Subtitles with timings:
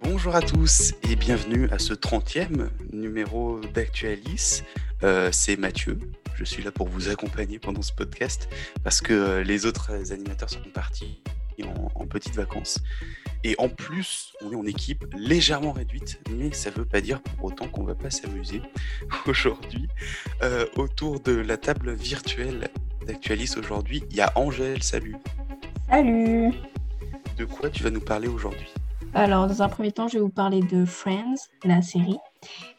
[0.00, 4.62] Bonjour à tous et bienvenue à ce 30e numéro d'Actualis.
[5.02, 5.98] Euh, c'est Mathieu,
[6.34, 8.48] je suis là pour vous accompagner pendant ce podcast
[8.82, 11.22] parce que euh, les autres animateurs sont partis
[11.62, 12.78] en, en petites vacances.
[13.44, 17.20] Et en plus, on est en équipe légèrement réduite, mais ça ne veut pas dire
[17.20, 18.62] pour autant qu'on ne va pas s'amuser
[19.26, 19.88] aujourd'hui.
[20.42, 22.68] Euh, autour de la table virtuelle
[23.06, 25.16] d'Actualis aujourd'hui, il y a Angèle, salut.
[25.88, 26.52] Salut
[27.36, 28.72] De quoi tu vas nous parler aujourd'hui?
[29.14, 32.18] Alors, dans un premier temps, je vais vous parler de Friends, la série.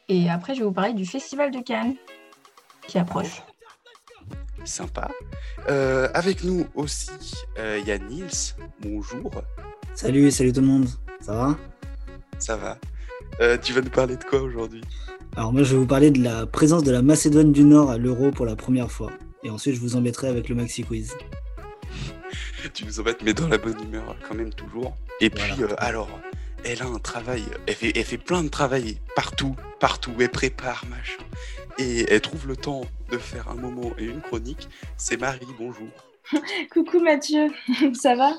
[0.09, 1.95] Et après, je vais vous parler du Festival de Cannes
[2.87, 3.41] qui approche.
[4.63, 5.09] Sympa.
[5.69, 8.55] Euh, avec nous aussi, euh, il y a Nils.
[8.81, 9.31] Bonjour.
[9.97, 10.87] Salut, salut tout le monde.
[11.21, 11.57] Ça va?
[12.37, 12.77] Ça va.
[13.41, 14.81] Euh, tu vas nous parler de quoi aujourd'hui?
[15.35, 17.97] Alors moi je vais vous parler de la présence de la Macédoine du Nord à
[17.97, 19.09] l'Euro pour la première fois.
[19.43, 21.17] Et ensuite je vous embêterai avec le Maxi Quiz.
[22.75, 24.95] Tu nous embêtes, mais dans la bonne humeur quand même toujours.
[25.19, 26.11] Et puis euh, alors,
[26.63, 30.85] elle a un travail, elle fait, elle fait plein de travail partout, partout, elle prépare,
[30.91, 31.23] machin.
[31.79, 34.69] Et elle trouve le temps de faire un moment et une chronique.
[34.95, 35.89] C'est Marie, bonjour.
[36.71, 37.47] Coucou Mathieu,
[37.93, 38.33] ça va?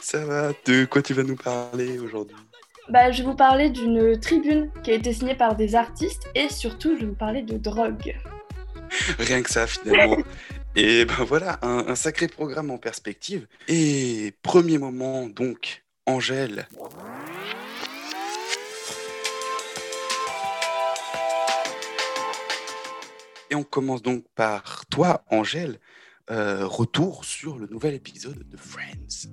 [0.00, 2.36] Ça va De quoi tu vas nous parler aujourd'hui
[2.88, 6.48] bah, Je vais vous parler d'une tribune qui a été signée par des artistes et
[6.48, 8.16] surtout je vais vous parler de drogue.
[9.18, 10.18] Rien que ça finalement.
[10.76, 13.48] Et ben voilà, un, un sacré programme en perspective.
[13.66, 16.68] Et premier moment donc, Angèle.
[23.50, 25.80] Et on commence donc par toi, Angèle.
[26.30, 29.30] Euh, retour sur le nouvel épisode de Friends.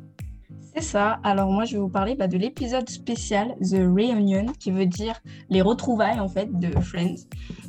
[0.76, 1.20] C'est ça.
[1.24, 5.22] Alors moi, je vais vous parler bah, de l'épisode spécial The Reunion, qui veut dire
[5.50, 7.16] les retrouvailles en fait de Friends.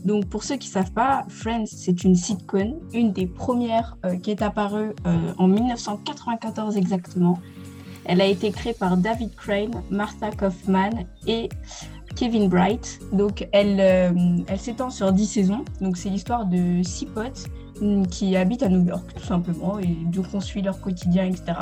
[0.05, 4.31] Donc pour ceux qui savent pas, Friends c'est une sitcom, une des premières euh, qui
[4.31, 7.39] est apparue euh, en 1994 exactement.
[8.05, 11.49] Elle a été créée par David Crane, Martha Kaufman et
[12.15, 13.01] Kevin Bright.
[13.13, 15.65] Donc elle, euh, elle s'étend sur 10 saisons.
[15.81, 17.47] Donc c'est l'histoire de six potes
[17.81, 21.55] mm, qui habitent à New York tout simplement et donc on suit leur quotidien, etc.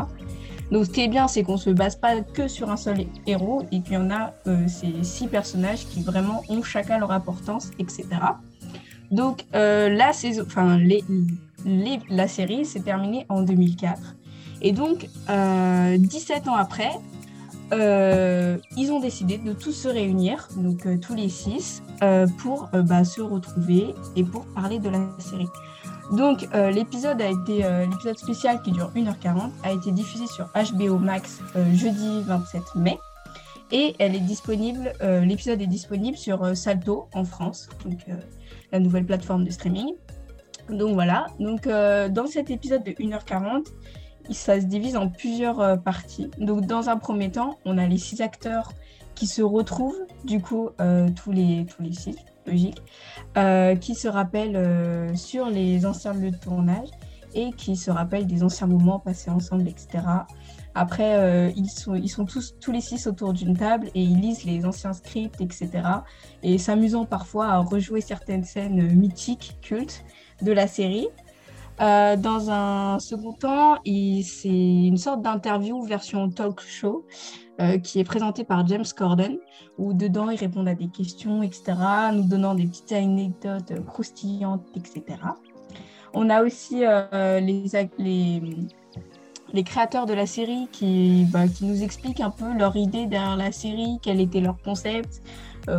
[0.71, 3.63] Donc, ce qui est bien, c'est qu'on se base pas que sur un seul héros
[3.71, 7.71] et qu'il y en a euh, ces six personnages qui vraiment ont chacun leur importance,
[7.79, 8.07] etc.
[9.11, 10.79] Donc, euh, la, saison, enfin,
[12.11, 14.17] la série s'est terminée en 2004.
[14.63, 16.91] Et donc, euh, 17 ans après,
[17.73, 22.69] euh, ils ont décidé de tous se réunir, donc euh, tous les six, euh, pour
[22.75, 25.49] euh, bah, se retrouver et pour parler de la série.
[26.17, 30.47] Donc euh, l'épisode a été euh, l'épisode spécial qui dure 1h40 a été diffusé sur
[30.53, 32.99] HBO Max euh, jeudi 27 mai
[33.73, 37.99] et elle est disponible l'épisode est disponible sur Salto en France donc
[38.73, 39.95] la nouvelle plateforme de streaming.
[40.69, 43.65] Donc voilà, donc dans cet épisode de 1h40,
[44.29, 46.31] il- ça se divise en plusieurs parties.
[46.39, 48.71] Donc dans un premier temps, on a les six acteurs
[49.15, 50.69] qui se retrouvent du coup
[51.17, 52.82] tous les tous les six logique
[53.37, 56.88] euh, qui se rappellent euh, sur les anciens lieux de tournage
[57.34, 60.05] et qui se rappellent des anciens moments passés ensemble, etc.
[60.77, 64.21] Après, euh, ils, sont, ils sont tous, tous les six autour d'une table et ils
[64.21, 65.71] lisent les anciens scripts, etc.
[66.43, 70.04] Et s'amusant parfois à rejouer certaines scènes mythiques, cultes
[70.43, 71.09] de la série.
[71.81, 77.05] Euh, dans un second temps, c'est une sorte d'interview version talk show
[77.61, 79.39] euh, qui est présentée par James Corden
[79.79, 81.73] où dedans ils répondent à des questions, etc.,
[82.13, 85.03] nous donnant des petites anecdotes croustillantes, etc.
[86.13, 87.65] On a aussi euh, les,
[89.65, 93.51] créateurs de la série qui, bah, qui nous expliquent un peu leur idée derrière la
[93.51, 95.23] série, quel était leur concept,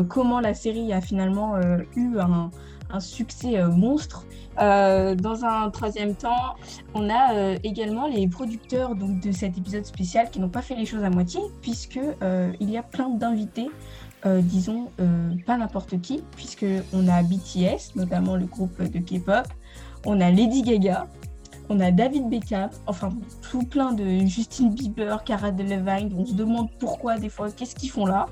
[0.09, 1.57] comment la série a finalement
[1.95, 2.49] eu un,
[2.89, 4.25] un succès euh, monstre.
[4.61, 6.55] Euh, dans un troisième temps,
[6.93, 10.85] on a euh, également les producteurs de cet épisode spécial qui n'ont pas fait les
[10.85, 11.99] choses à moitié, puisque
[12.59, 13.69] il y a plein d'invités,
[14.25, 14.89] disons
[15.45, 19.47] pas n'importe qui, puisque on a BTS, notamment le groupe de K-pop,
[20.05, 21.07] on a Lady Gaga,
[21.69, 23.09] on a David Beckham, enfin
[23.49, 26.11] tout plein de Justin Bieber, Cara Delevingne.
[26.17, 28.27] On se demande pourquoi des fois, qu'est-ce qu'ils font là.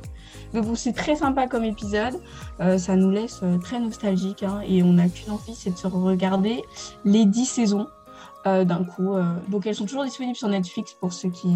[0.54, 2.20] Mais bon, c'est très sympa comme épisode.
[2.60, 5.78] Euh, ça nous laisse euh, très nostalgique hein, et on n'a qu'une envie, c'est de
[5.78, 6.64] se regarder
[7.06, 7.88] les 10 saisons
[8.46, 9.16] euh, d'un coup.
[9.48, 11.48] donc elles sont toujours disponibles sur Netflix pour ceux qui,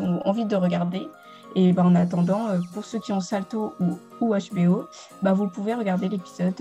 [0.00, 1.08] ont envie de regarder.
[1.54, 3.74] Et ben, en attendant, pour ceux qui ont Salto
[4.20, 4.84] ou, HBO,
[5.22, 6.54] bah, vous pouvez regarder l'épisode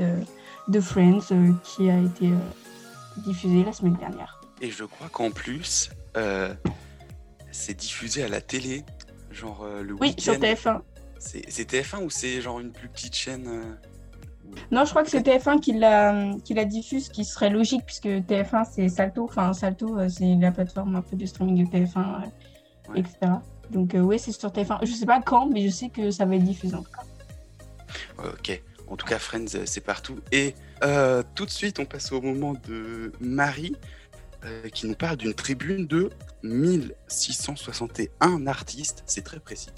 [0.68, 2.32] de Friends qui a été
[3.22, 4.42] diffusé la semaine dernière.
[4.62, 6.54] Et je crois qu'en plus, euh,
[7.52, 8.84] c'est diffusé à la télé,
[9.32, 10.46] genre euh, le Oui, sur week-end.
[10.48, 10.82] TF1.
[11.20, 13.76] C'est c'est TF1 ou c'est genre une plus petite chaîne euh,
[14.72, 18.06] Non, je crois que c'est TF1 qui la, qui la diffuse, qui serait logique, puisque
[18.08, 19.24] TF1, c'est Salto.
[19.26, 23.00] Enfin, Salto, c'est la plateforme un peu de streaming de TF1, euh, Ouais.
[23.00, 23.18] etc.
[23.72, 24.86] Donc, oui, c'est sur TF1.
[24.86, 27.04] Je sais pas quand, mais je sais que ça va être diffusé en tout cas.
[28.30, 28.62] Ok.
[28.88, 30.20] En tout cas, Friends, euh, c'est partout.
[30.32, 33.76] Et euh, tout de suite, on passe au moment de Marie,
[34.44, 36.10] euh, qui nous parle d'une tribune de
[36.44, 39.04] 1661 artistes.
[39.06, 39.70] C'est très précis.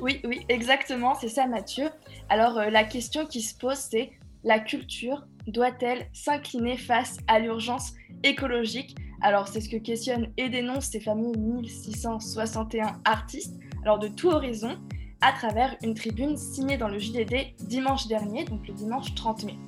[0.00, 1.88] Oui, oui, exactement, c'est ça Mathieu.
[2.28, 4.10] Alors la question qui se pose, c'est
[4.44, 7.92] la culture doit-elle s'incliner face à l'urgence
[8.22, 8.96] écologique?
[9.22, 14.76] Alors c'est ce que questionnent et dénoncent ces fameux 1661 artistes, alors de tout horizon,
[15.20, 19.58] à travers une tribune signée dans le JDD dimanche dernier, donc le dimanche 30 mai.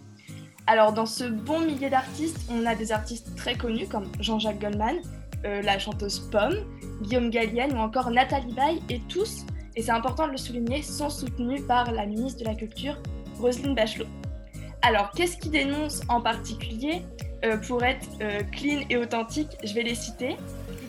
[0.66, 4.96] Alors dans ce bon millier d'artistes, on a des artistes très connus comme Jean-Jacques Goldman,
[5.44, 6.56] euh, la chanteuse Pomme,
[7.02, 9.46] Guillaume Gallienne ou encore Nathalie Baye, et tous
[9.78, 12.98] et c'est important de le souligner, sont soutenus par la ministre de la Culture,
[13.38, 14.08] Roselyne Bachelot.
[14.82, 17.02] Alors, qu'est-ce qu'ils dénoncent en particulier?
[17.44, 20.36] Euh, Pour être euh, clean et authentique, je vais les citer.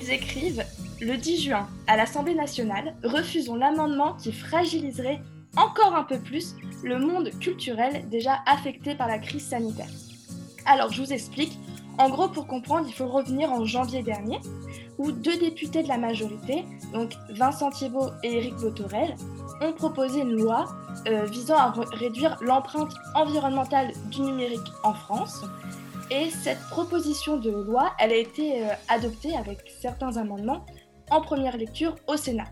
[0.02, 0.66] Ils écrivent
[1.02, 5.22] Le 10 juin, à l'Assemblée nationale, refusons l'amendement qui fragiliserait
[5.56, 9.88] encore un peu plus le monde culturel déjà affecté par la crise sanitaire.
[10.66, 11.58] Alors, je vous explique.
[11.98, 14.40] En gros, pour comprendre, il faut revenir en janvier dernier,
[14.98, 16.64] où deux députés de la majorité,
[16.94, 19.16] donc Vincent Thiebaud et Éric Botorel,
[19.62, 20.66] ont proposé une loi
[21.08, 25.42] euh, visant à re- réduire l'empreinte environnementale du numérique en France.
[26.12, 30.66] Et cette proposition de loi, elle a été euh, adoptée avec certains amendements
[31.10, 32.48] en première lecture au Sénat.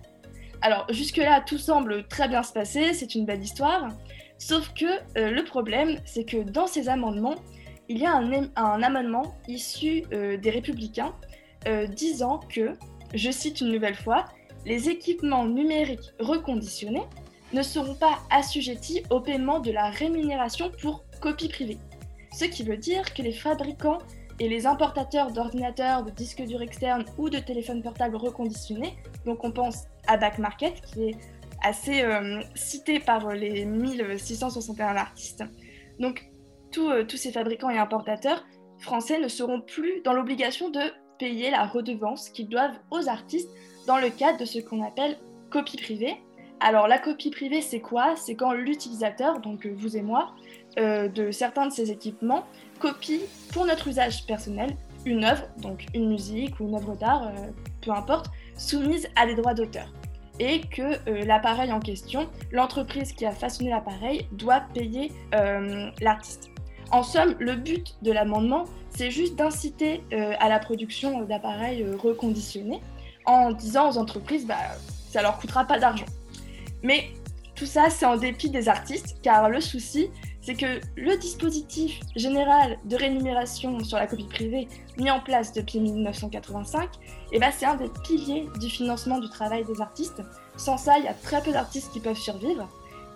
[0.62, 3.90] Alors jusque-là, tout semble très bien se passer, c'est une belle histoire.
[4.40, 7.36] Sauf que euh, le problème, c'est que dans ces amendements,
[7.90, 11.14] il y a un, am- un amendement issu euh, des républicains
[11.68, 12.74] euh, disant que,
[13.14, 14.26] je cite une nouvelle fois,
[14.66, 17.06] les équipements numériques reconditionnés
[17.54, 21.78] ne seront pas assujettis au paiement de la rémunération pour copie privée.
[22.38, 24.00] Ce qui veut dire que les fabricants
[24.40, 28.96] et les importateurs d'ordinateurs, de disques durs externes ou de téléphones portables reconditionnés,
[29.26, 31.16] donc on pense à Back Market qui est
[31.64, 35.44] assez euh, cité par les 1661 artistes.
[36.00, 36.30] Donc
[36.78, 38.46] euh, tous ces fabricants et importateurs
[38.80, 40.82] français ne seront plus dans l'obligation de
[41.18, 43.50] payer la redevance qu'ils doivent aux artistes
[43.88, 45.18] dans le cadre de ce qu'on appelle
[45.50, 46.16] copie privée.
[46.60, 48.16] Alors la copie privée, c'est quoi?
[48.16, 50.36] C'est quand l'utilisateur, donc euh, vous et moi,
[50.78, 52.46] de certains de ces équipements,
[52.78, 53.22] copie
[53.52, 54.76] pour notre usage personnel
[55.08, 57.50] une œuvre, donc une musique ou une œuvre d'art, euh,
[57.82, 58.28] peu importe,
[58.58, 59.88] soumise à des droits d'auteur.
[60.40, 66.52] Et que euh, l'appareil en question, l'entreprise qui a façonné l'appareil, doit payer euh, l'artiste.
[66.92, 70.04] En somme, le but de l'amendement, c'est juste d'inciter
[70.40, 72.82] à la production d'appareils reconditionnés
[73.26, 74.56] en disant aux entreprises, bah,
[75.12, 76.06] ça leur coûtera pas d'argent.
[76.82, 77.10] Mais
[77.56, 80.10] tout ça, c'est en dépit des artistes, car le souci,
[80.48, 85.82] c'est que le dispositif général de rémunération sur la copie privée mis en place depuis
[85.82, 86.90] 1985,
[87.34, 90.22] eh ben, c'est un des piliers du financement du travail des artistes.
[90.56, 92.70] Sans ça, il y a très peu d'artistes qui peuvent survivre.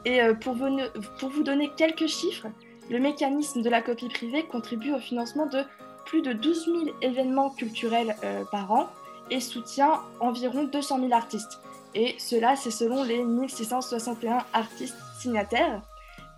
[0.04, 2.48] Et euh, pour, vous, donner quelques chiffres,
[2.90, 5.64] le mécanisme de la copie privée contribue au financement de
[6.06, 8.90] plus de 12 000 événements culturels euh, par an
[9.30, 11.62] et soutient environ 200 000 artistes.
[11.96, 15.82] Et cela, c'est selon les 1661 artistes signataires.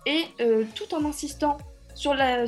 [0.06, 1.56] Et euh, tout en insistant
[1.94, 2.46] sur, euh,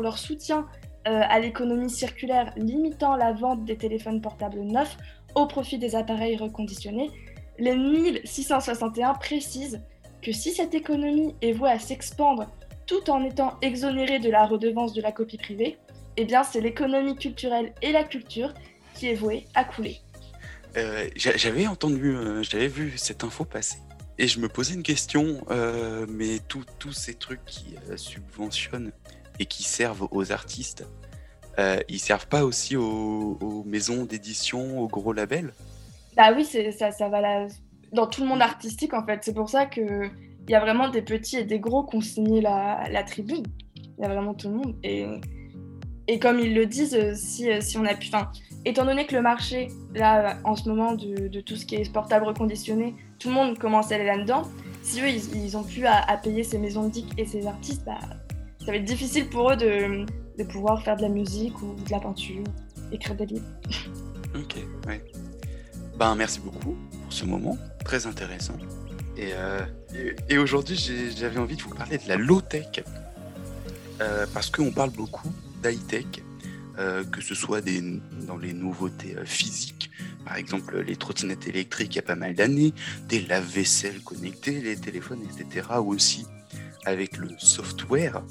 [0.00, 0.66] leur soutien
[1.08, 4.96] euh, à l'économie circulaire, limitant la vente des téléphones portables neufs
[5.34, 7.10] au profit des appareils reconditionnés,
[7.58, 9.80] les 1661 précisent
[10.22, 12.46] que si cette économie est vouée à s'expandre
[12.86, 15.78] tout en étant exonérée de la redevance de la copie privée,
[16.16, 18.52] eh bien c'est l'économie culturelle et la culture
[18.94, 19.98] qui est vouée à couler.
[21.16, 23.78] J'a- j'avais entendu, j'avais vu cette info passer.
[24.18, 28.92] Et je me posais une question, euh, mais tous ces trucs qui euh, subventionnent
[29.38, 30.86] et qui servent aux artistes,
[31.58, 35.52] euh, ils servent pas aussi aux, maisons d'édition, aux gros labels?
[36.16, 37.46] Bah oui, ça, ça va
[37.92, 39.20] dans tout le monde artistique en fait.
[39.22, 40.08] C'est pour ça que
[40.48, 43.44] il y a vraiment des petits et des gros qui ont signé la, la tribune.
[43.76, 44.76] Il y a vraiment tout le monde.
[44.82, 45.06] Et,
[46.08, 48.10] et comme ils le disent, euh, si, si on a pu.
[48.64, 52.26] Étant donné que le marché, là, en ce moment, de, tout ce qui est portable
[52.26, 54.42] reconditionné, tout le monde commence à aller là-dedans.
[54.82, 57.98] Si eux, ils, ils ont pu à, payer ces maisons de et ces artistes, bah,
[58.60, 60.04] ça va être difficile pour eux de,
[60.44, 62.44] pouvoir faire de la musique ou de la peinture,
[62.92, 63.46] écrire des livres.
[64.34, 65.04] Ok, ouais.
[65.98, 68.54] Ben, merci beaucoup pour ce moment, très intéressant.
[69.16, 69.60] Et, euh,
[70.40, 70.76] aujourd'hui,
[71.16, 72.84] j'avais envie de vous parler de la low-tech,
[74.00, 75.30] euh, parce qu'on parle beaucoup
[75.62, 76.22] d'high-tech,
[76.80, 79.90] euh, que ce soit dans les nouveautés euh, physiques,
[80.24, 82.72] par exemple les trottinettes électriques il y a pas mal d'années,
[83.06, 85.66] des lave-vaisselle connectés, les téléphones, etc.
[85.80, 86.26] Ou aussi
[86.86, 88.22] avec le software,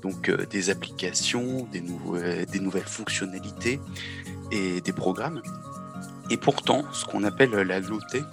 [0.00, 1.82] donc euh, des applications, des,
[2.46, 3.78] des nouvelles fonctionnalités
[4.50, 5.42] et des programmes.
[6.30, 8.24] Et pourtant, ce qu'on appelle la low-tech,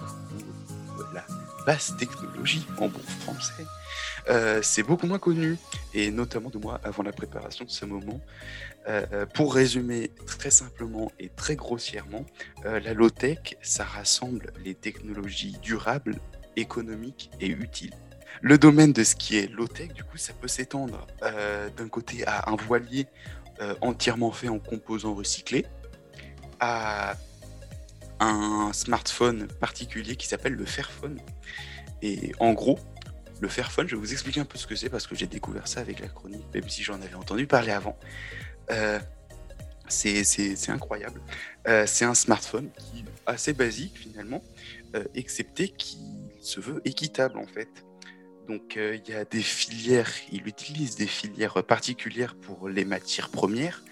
[1.12, 1.26] la
[1.66, 3.66] basse technologie en bon français,
[4.62, 5.58] c'est beaucoup moins connu,
[5.94, 8.20] et notamment de moi avant la préparation de ce moment.
[8.88, 12.24] Euh, euh, pour résumer très simplement et très grossièrement,
[12.64, 16.16] la low-tech, ça rassemble les technologies durables,
[16.56, 17.94] économiques et utiles.
[18.40, 22.50] Le domaine de ce qui est low-tech, du coup, ça peut s'étendre d'un côté à
[22.50, 23.06] un voilier
[23.80, 25.66] entièrement fait en composants recyclés,
[26.60, 27.16] à
[28.20, 31.20] un smartphone particulier qui s'appelle le Fairphone.
[32.02, 32.78] Et en gros,
[33.40, 35.68] le Fairphone, je vais vous expliquer un peu ce que c'est parce que j'ai découvert
[35.68, 37.98] ça avec la chronique, même si j'en avais entendu parler avant.
[38.70, 38.98] Euh,
[39.88, 41.20] c'est incroyable.
[41.66, 44.42] Euh, c'est un smartphone qui est assez basique finalement,
[44.94, 45.98] euh, excepté qu'il
[46.40, 47.68] se veut équitable en fait.
[48.48, 53.82] Donc il y a des filières, il utilise des filières particulières pour les matières premières,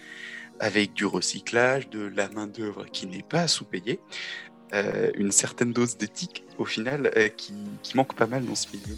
[0.61, 4.01] avec du recyclage, de la main-d'œuvre qui n'est pas sous-payée,
[4.73, 7.53] une certaine dose d'éthique au final qui,
[7.83, 8.97] qui manque pas mal dans ce milieu.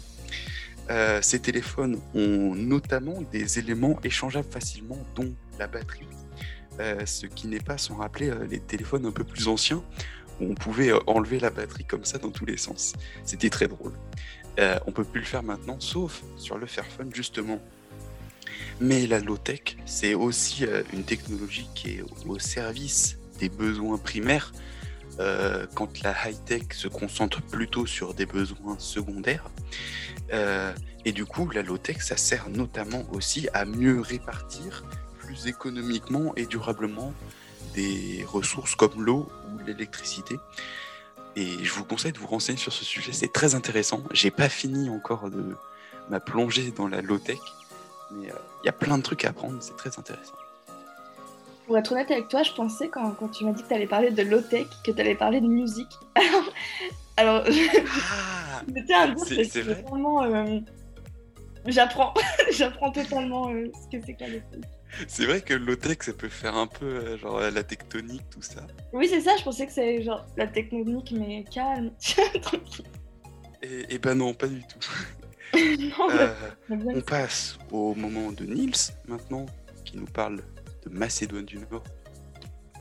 [0.89, 6.07] Euh, ces téléphones ont notamment des éléments échangeables facilement, dont la batterie,
[6.79, 9.83] euh, ce qui n'est pas sans rappeler euh, les téléphones un peu plus anciens,
[10.41, 12.93] où on pouvait enlever la batterie comme ça dans tous les sens.
[13.23, 13.93] C'était très drôle.
[14.87, 17.61] on peut plus le faire maintenant, sauf sur le Fairphone justement.
[18.81, 24.53] Mais la low-tech, c'est aussi une technologie qui est au service des besoins primaires,
[25.75, 29.49] quand la high-tech se concentre plutôt sur des besoins secondaires.
[30.33, 30.73] Euh,
[31.05, 34.83] et du coup, la low-tech, ça sert notamment aussi à mieux répartir
[35.19, 37.13] plus économiquement et durablement
[37.73, 40.37] des ressources comme l'eau ou l'électricité.
[41.35, 44.03] Et je vous conseille de vous renseigner sur ce sujet, c'est très intéressant.
[44.11, 45.55] J'ai pas fini encore de
[46.09, 47.39] ma plongée dans la low-tech,
[48.11, 50.35] mais euh, il y a plein de trucs à apprendre, c'est très intéressant.
[51.69, 53.85] Pour être honnête avec toi, je pensais quand, quand tu m'as dit que tu allais
[53.85, 55.91] parler de low-tech, que tu allais parler de musique.
[57.15, 60.23] Alors, ah, c'est vraiment.
[60.23, 60.61] Euh,
[61.67, 62.11] j'apprends,
[62.51, 64.25] j'apprends totalement euh, ce que c'est qu'un
[65.07, 68.65] C'est vrai que low-tech, ça peut faire un peu euh, genre la tectonique, tout ça.
[68.91, 71.91] Oui, c'est ça, je pensais que c'est genre la tectonique, mais calme,
[72.41, 72.85] tranquille.
[73.61, 75.59] Et, et ben non, pas du tout.
[76.95, 78.71] on passe au moment de Nils
[79.05, 79.45] maintenant,
[79.83, 80.41] qui nous parle
[80.91, 81.83] Macédoine du Nord.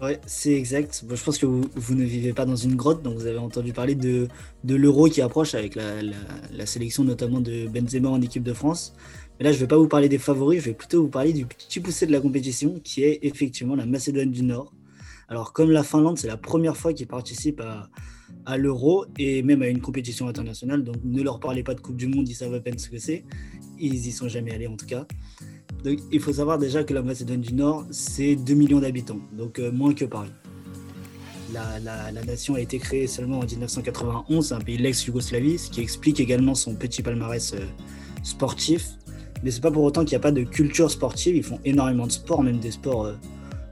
[0.00, 1.04] Ouais, c'est exact.
[1.10, 3.96] je pense que vous, ne vivez pas dans une grotte, donc vous avez entendu parler
[3.96, 4.28] de,
[4.62, 8.94] de l'euro qui approche avec la, sélection notamment de Benzema en équipe de France.
[9.38, 11.32] Mais là, je ne vais pas vous parler des favoris, je vais plutôt vous parler
[11.32, 14.72] du petit poussé de la compétition qui est effectivement la Macédoine du Nord.
[15.28, 17.90] Alors, comme la Finlande, c'est la première fois qu'ils participent à,
[18.46, 21.96] à l'euro et même à une compétition internationale, donc ne leur parlez pas de Coupe
[21.96, 23.24] du Monde, ils savent à peine ce que c'est.
[23.78, 25.06] Ils y sont jamais allés en tout cas.
[25.84, 29.70] Il faut savoir déjà que la Macédoine du Nord, c'est 2 millions d'habitants, donc euh,
[29.70, 30.32] moins que Paris.
[31.52, 36.20] La, nation a été créée seulement en 1991, c'est un pays l'ex-Yougoslavie, ce qui explique
[36.20, 37.60] également son petit palmarès euh,
[38.22, 38.90] sportif.
[39.44, 42.06] Mais c'est pas pour autant qu'il n'y a pas de culture sportive, ils font énormément
[42.06, 43.14] de sports, même des sports euh,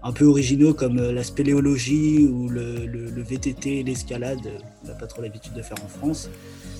[0.04, 4.38] un peu originaux comme la spéléologie ou le, le VTT, l'escalade,
[4.84, 6.30] on n'a pas trop l'habitude de faire en France.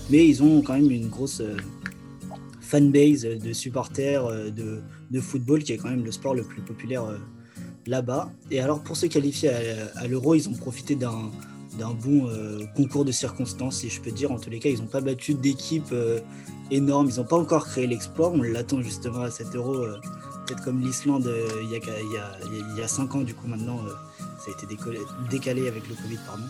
[0.09, 1.43] Mais ils ont quand même une grosse
[2.67, 7.05] fanbase de supporters euh, de, football, qui est quand même le sport le plus populaire
[7.05, 7.19] euh,
[7.87, 8.31] là-bas.
[8.51, 9.51] Et alors, pour se qualifier
[9.95, 11.31] à, l'Euro, ils ont profité d'un
[11.79, 14.33] d'un bon euh, concours de circonstances, si je peux dire.
[14.33, 15.95] En tous les cas, ils n'ont pas battu d'équipe
[16.71, 17.11] énorme.
[17.11, 18.31] Ils n'ont pas encore créé l'exploit.
[18.31, 19.85] On l'attend justement à cet euro,
[20.47, 21.31] peut-être comme l'Islande
[21.63, 23.79] il, y il, y a, cinq ans, du coup, maintenant,
[24.19, 24.67] ça a été
[25.31, 26.45] décalé avec le Covid, pardon.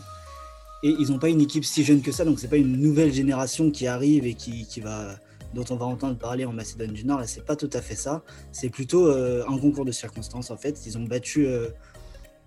[0.85, 3.13] Et ils n'ont pas une équipe si jeune que ça, donc c'est pas une nouvelle
[3.13, 5.17] génération qui arrive et qui, qui va
[5.55, 7.21] dont on va entendre parler en Macédoine du Nord.
[7.21, 8.23] Là, c'est pas tout à fait ça.
[8.53, 10.51] C'est plutôt euh, un concours de circonstances.
[10.51, 11.47] En fait, ils ont battu.
[11.47, 11.69] Euh,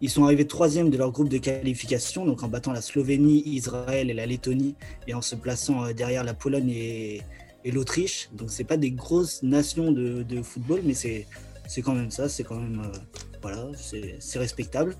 [0.01, 4.09] ils sont arrivés troisième de leur groupe de qualification, donc en battant la Slovénie, Israël
[4.09, 4.75] et la Lettonie,
[5.07, 7.21] et en se plaçant euh, derrière la Pologne et,
[7.65, 8.29] l'Autriche.
[8.33, 11.27] Donc c'est pas des grosses nations de, football, mais c'est
[11.67, 12.29] c'est quand même ça.
[12.29, 12.81] C'est quand même
[13.41, 14.95] voilà, c'est respectable.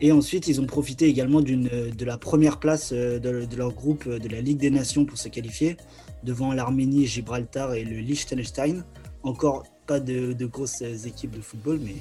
[0.00, 4.28] Et ensuite, ils ont profité également de la première place de, de, leur groupe de
[4.28, 5.76] la Ligue des Nations pour se qualifier
[6.24, 8.84] devant l'Arménie, Gibraltar et le Liechtenstein.
[9.22, 11.96] Encore pas de, grosses équipes de football, mais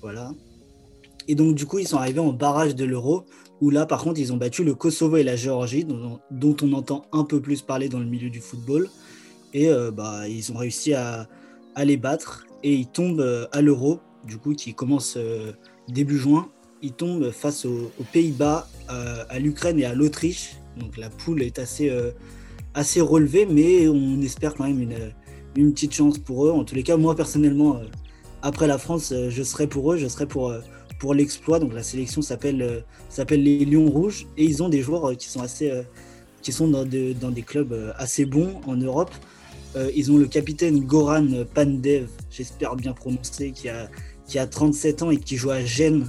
[0.00, 0.32] voilà.
[1.28, 3.24] Et donc, du coup, ils sont arrivés en barrage de l'Euro,
[3.60, 7.06] où là, par contre, ils ont battu le Kosovo et la Géorgie, dont, on entend
[7.12, 8.88] un peu plus parler dans le milieu du football.
[9.54, 11.28] Et euh, bah, ils ont réussi à,
[11.84, 15.52] les battre, et ils tombent euh, à l'Euro, du coup, qui commence euh,
[15.88, 16.48] début juin.
[16.80, 20.56] ils tombent face aux, Pays-Bas, à, l'Ukraine et à l'Autriche.
[20.76, 21.90] Donc la poule est assez,
[22.74, 25.12] assez relevée, mais on espère quand même une,
[25.56, 26.50] une, petite chance pour eux.
[26.50, 27.80] En tous les cas, moi personnellement,
[28.42, 30.52] après la France, je serai pour eux, je serai pour,
[30.98, 31.58] pour l'exploit.
[31.58, 32.84] Donc la sélection s'appelle
[33.30, 35.70] les Lions Rouges et ils ont des joueurs qui sont assez
[36.42, 39.12] qui sont dans, dans des clubs assez bons en Europe.
[39.76, 43.88] Euh, ils ont le capitaine Goran Pandev, j'espère bien prononcer, qui a,
[44.26, 46.06] qui a 37 ans et qui joue à Gênes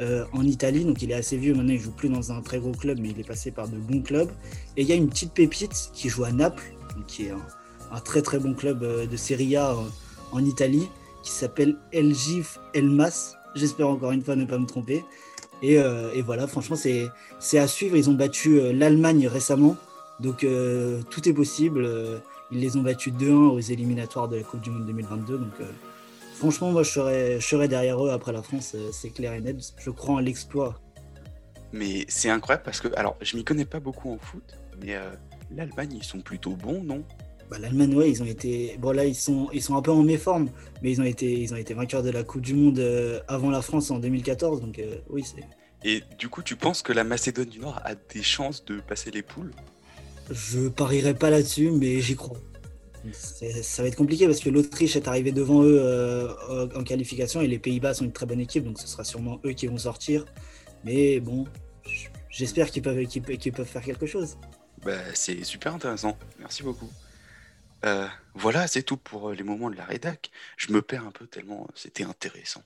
[0.00, 0.84] euh, en Italie.
[0.84, 3.10] Donc il est assez vieux maintenant, il joue plus dans un très gros club, mais
[3.10, 4.30] il est passé par de bons clubs.
[4.76, 6.74] Et il y a une petite pépite qui joue à Naples,
[7.06, 9.76] qui est un, très très bon club euh, de Serie A
[10.32, 10.88] en, Italie,
[11.22, 13.34] qui s'appelle El Gif Elmas.
[13.54, 15.04] J'espère encore une fois ne pas me tromper.
[15.62, 15.78] Et,
[16.20, 17.96] voilà, franchement, c'est à suivre.
[17.96, 19.76] Ils ont battu l'Allemagne récemment.
[20.20, 20.44] Donc
[21.08, 21.88] tout est possible.
[22.54, 25.38] Ils les ont battus 2-1 aux éliminatoires de la Coupe du Monde 2022.
[25.38, 25.64] Donc, euh,
[26.44, 29.40] franchement, moi, je serais, je serais derrière eux après la France, euh, c'est clair et
[29.40, 29.56] net.
[29.78, 30.78] Je crois en l'exploit.
[31.72, 35.10] Mais c'est incroyable parce que, alors, je m'y connais pas beaucoup en foot, mais euh,
[35.50, 37.02] l'Allemagne, ils sont plutôt bons, non?
[37.48, 38.76] Bah, L'Allemagne, ouais, ils ont été.
[38.78, 40.50] Bon, là, ils sont, ils sont un peu en méforme,
[40.82, 42.78] mais ils ont été, ils ont été vainqueurs de la Coupe du Monde
[43.26, 44.60] avant la France en 2014.
[44.60, 45.44] Donc, oui, c'est.
[45.82, 49.10] Et du coup, tu penses que la Macédoine du Nord a des chances de passer
[49.10, 49.52] les poules?
[50.30, 52.38] Je parierai pas là-dessus, mais j'y crois.
[53.12, 57.48] Ça va être compliqué parce que l'Autriche est arrivée devant eux euh, en qualification et
[57.48, 60.24] les Pays-Bas sont une très bonne équipe, donc ce sera sûrement eux qui vont sortir.
[60.84, 61.46] Mais bon,
[62.30, 64.36] j'espère qu'ils peuvent, peuvent faire quelque chose.
[64.84, 66.16] Bah, c'est super intéressant.
[66.38, 66.90] Merci beaucoup.
[67.84, 70.30] Euh, voilà, c'est tout pour euh, les moments de la rédac.
[70.56, 72.62] Je me perds un peu tellement c'était intéressant.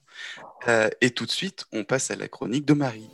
[1.00, 3.08] et tout de suite, on passe à la chronique de Marie.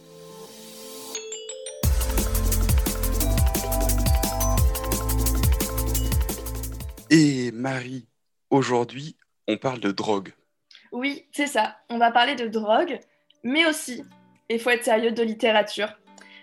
[7.17, 8.09] Et Marie,
[8.51, 9.17] aujourd'hui,
[9.47, 10.33] on parle de drogue.
[10.91, 11.77] Oui, c'est ça.
[11.89, 12.99] On va parler de drogue,
[13.45, 14.03] mais aussi,
[14.51, 15.97] il faut être sérieux, de littérature.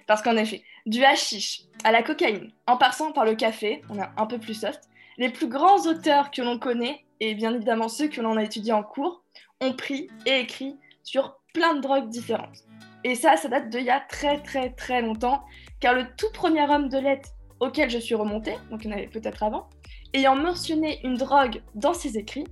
[0.08, 4.13] Parce qu'en effet, du hashish à la cocaïne, en passant par le café, on a
[4.16, 4.88] un peu plus soft,
[5.18, 8.72] les plus grands auteurs que l'on connaît, et bien évidemment ceux que l'on a étudiés
[8.72, 9.24] en cours,
[9.60, 12.60] ont pris et écrit sur plein de drogues différentes.
[13.03, 15.44] Et ça, ça date d'il y a très très très longtemps,
[15.81, 18.96] car le tout premier homme de lettres auquel je suis remontée, donc il y en
[18.96, 19.68] avait peut-être avant,
[20.14, 22.46] ayant mentionné une drogue dans ses écrits,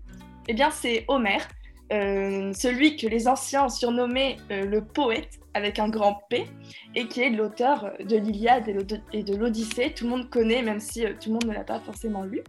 [0.48, 1.48] eh bien c'est Homère,
[1.92, 6.46] euh, celui que les anciens surnommaient euh, le poète avec un grand P,
[6.94, 8.70] et qui est l'auteur de l'Iliade
[9.12, 9.92] et de l'Odyssée.
[9.96, 12.44] Tout le monde connaît, même si euh, tout le monde ne l'a pas forcément lu.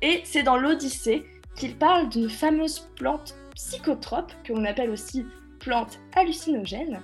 [0.00, 1.24] Et c'est dans l'Odyssée
[1.56, 5.26] qu'il parle d'une fameuse plante psychotrope, que l'on appelle aussi
[5.58, 7.00] plante hallucinogène,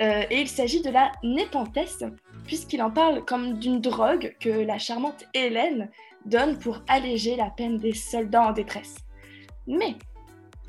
[0.00, 2.04] et il s'agit de la népenthès,
[2.46, 5.90] puisqu'il en parle comme d'une drogue que la charmante Hélène
[6.28, 8.96] donne pour alléger la peine des soldats en détresse.
[9.66, 9.96] Mais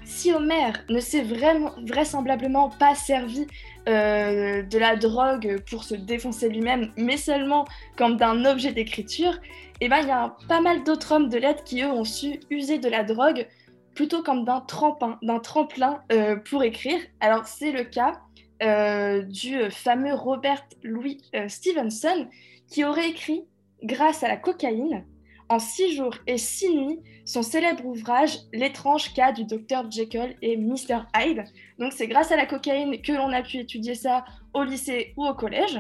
[0.10, 3.45] si Homère ne s'est vraisemblablement pas servi
[3.88, 9.38] euh, de la drogue pour se défoncer lui-même, mais seulement comme d'un objet d'écriture,
[9.82, 12.39] eh ben, il y a pas mal d'autres hommes de lettres qui, eux, ont su
[12.50, 13.48] user de la drogue
[13.93, 17.00] plutôt comme d'un tremplin, d'un tremplin euh, pour écrire.
[17.19, 18.19] Alors, c'est le cas
[18.63, 22.28] euh, du fameux Robert Louis Stevenson,
[22.69, 23.45] qui aurait écrit,
[23.84, 25.06] grâce à la cocaïne,
[25.50, 30.58] en six jours et six nuits son célèbre ouvrage L'étrange cas du docteur Jekyll et
[30.58, 31.02] Mr.
[31.16, 31.44] Hyde.
[31.78, 35.28] Donc c'est grâce à la cocaïne que l'on a pu étudier ça au lycée ou
[35.28, 35.80] au collège.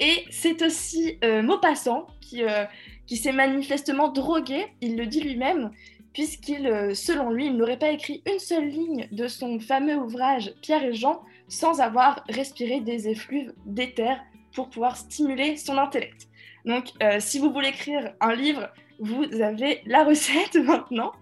[0.00, 2.64] Et c'est aussi euh, Maupassant qui, euh,
[3.06, 5.70] qui s'est manifestement drogué, il le dit lui-même,
[6.12, 10.52] puisqu'il, euh, selon lui, il n'aurait pas écrit une seule ligne de son fameux ouvrage
[10.60, 14.16] Pierre et Jean sans avoir respiré des effluves d'éther
[14.54, 16.28] pour pouvoir stimuler son intellect.
[16.64, 18.68] Donc, si vous voulez écrire un livre
[19.02, 21.12] vous avez la recette maintenant.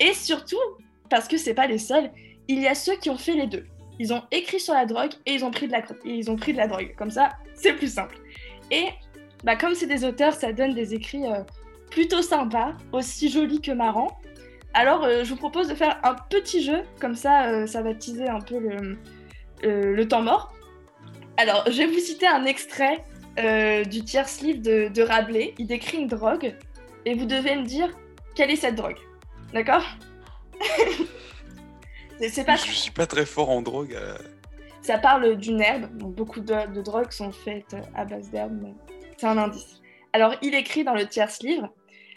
[0.00, 0.56] Et surtout,
[1.10, 2.10] parce que c'est pas les seuls,
[2.48, 3.66] il y a ceux qui ont fait les deux.
[3.98, 6.52] Ils ont écrit sur la drogue et ils ont pris de la, ils ont pris
[6.52, 6.94] de la drogue.
[6.96, 8.16] Comme ça, c'est plus simple.
[8.70, 8.86] Et
[9.44, 11.42] bah, comme c'est des auteurs, ça donne des écrits euh,
[11.90, 14.18] plutôt sympas, aussi jolis que marrants.
[14.74, 17.94] Alors, euh, je vous propose de faire un petit jeu, comme ça, euh, ça va
[17.94, 18.96] teaser un peu le,
[19.62, 20.52] le, temps mort.
[21.36, 23.04] Alors, je vais vous citer un extrait
[23.36, 25.54] du tiers livre de, de Rabelais.
[25.58, 26.54] Il décrit une drogue
[27.04, 27.90] et vous devez me dire
[28.34, 28.98] quelle est cette drogue.
[29.52, 29.84] D'accord?
[32.20, 32.56] C'est pas...
[32.56, 33.94] Je suis pas très fort en drogue.
[33.94, 34.16] Euh.
[34.82, 35.86] Ça parle d'une herbe.
[35.92, 38.74] beaucoup de, drogues sont faites à base d'herbe,
[39.16, 39.80] c'est un indice.
[40.12, 41.72] Alors, il écrit dans le tierce livre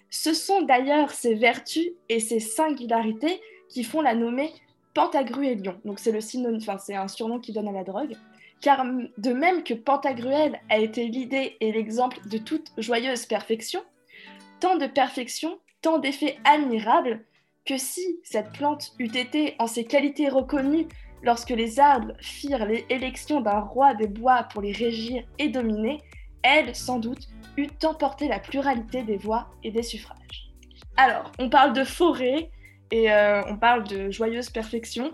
[0.10, 4.52] Ce sont d'ailleurs ces vertus et ces singularités qui font la nommer
[4.94, 5.80] Pantagruélion.
[5.86, 8.16] Donc, c'est le synonyme, enfin, c'est un surnom qu'il donne à la drogue.
[8.62, 8.86] Car
[9.18, 13.82] de même que Pantagruel a été l'idée et l'exemple de toute joyeuse perfection,
[14.60, 17.24] tant de perfection, tant d'effets admirables,
[17.66, 20.88] que si cette plante eût été en ses qualités reconnues
[21.24, 26.02] lorsque les arbres firent l'élection d'un roi des bois pour les régir et dominer,
[26.44, 30.52] elle, sans doute, eût emporté la pluralité des voix et des suffrages.
[30.98, 32.52] Alors, on parle de forêt
[32.92, 35.12] et euh, on parle de joyeuse perfection.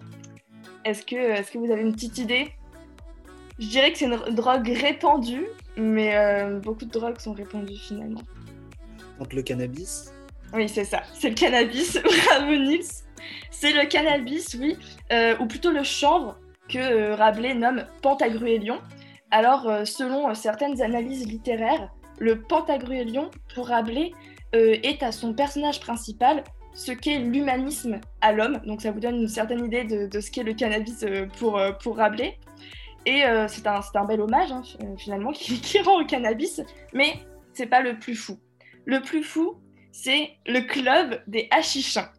[0.84, 2.51] Est-ce que, est que vous avez une petite idée?
[3.60, 8.21] Je dirais que c'est une drogue répandue, mais euh, beaucoup de drogues sont répandues finalement.
[9.31, 10.12] Le cannabis
[10.53, 11.03] Oui, c'est ça.
[11.13, 11.99] C'est le cannabis.
[12.27, 12.88] Bravo Nils.
[13.51, 14.75] C'est le cannabis, oui,
[15.12, 18.79] euh, ou plutôt le chanvre que Rabelais nomme pentagruélion.
[19.29, 21.89] Alors, selon certaines analyses littéraires,
[22.21, 24.12] le pentagruélion, pour Rabelais,
[24.53, 28.62] euh, est à son personnage principal ce qu'est l'humanisme à l'homme.
[28.65, 31.71] Donc ça vous donne une certaine idée de, ce qu'est le cannabis euh, pour, euh,
[31.71, 32.38] pour Rabelais.
[33.07, 34.62] Et c'est un, un, bel hommage, hein,
[34.99, 36.62] finalement, qui, qui, rend au cannabis.
[36.93, 37.13] Mais
[37.53, 38.38] c'est pas le plus fou.
[38.85, 39.55] Le plus fou,
[39.91, 42.09] c'est le club des hachichins.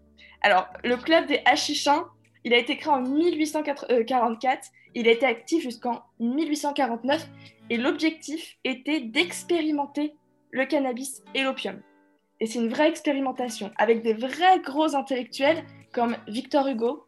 [0.42, 2.06] Alors, le club des hachichins,
[2.44, 4.68] il a été créé en 1844.
[4.94, 7.28] Il a été actif jusqu'en 1849
[7.70, 10.14] et l'objectif était d'expérimenter
[10.50, 11.80] le cannabis et l'opium.
[12.40, 17.06] Et c'est une vraie expérimentation avec des vrais gros intellectuels comme Victor Hugo,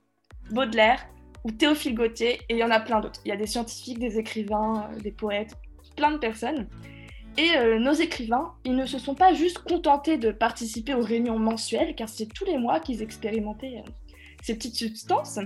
[0.51, 1.07] Baudelaire
[1.45, 3.21] ou Théophile Gautier, et il y en a plein d'autres.
[3.25, 5.55] Il y a des scientifiques, des écrivains, euh, des poètes,
[5.97, 6.69] plein de personnes.
[7.37, 11.39] Et euh, nos écrivains, ils ne se sont pas juste contentés de participer aux réunions
[11.39, 13.91] mensuelles, car c'est tous les mois qu'ils expérimentaient euh,
[14.43, 15.41] ces petites substances,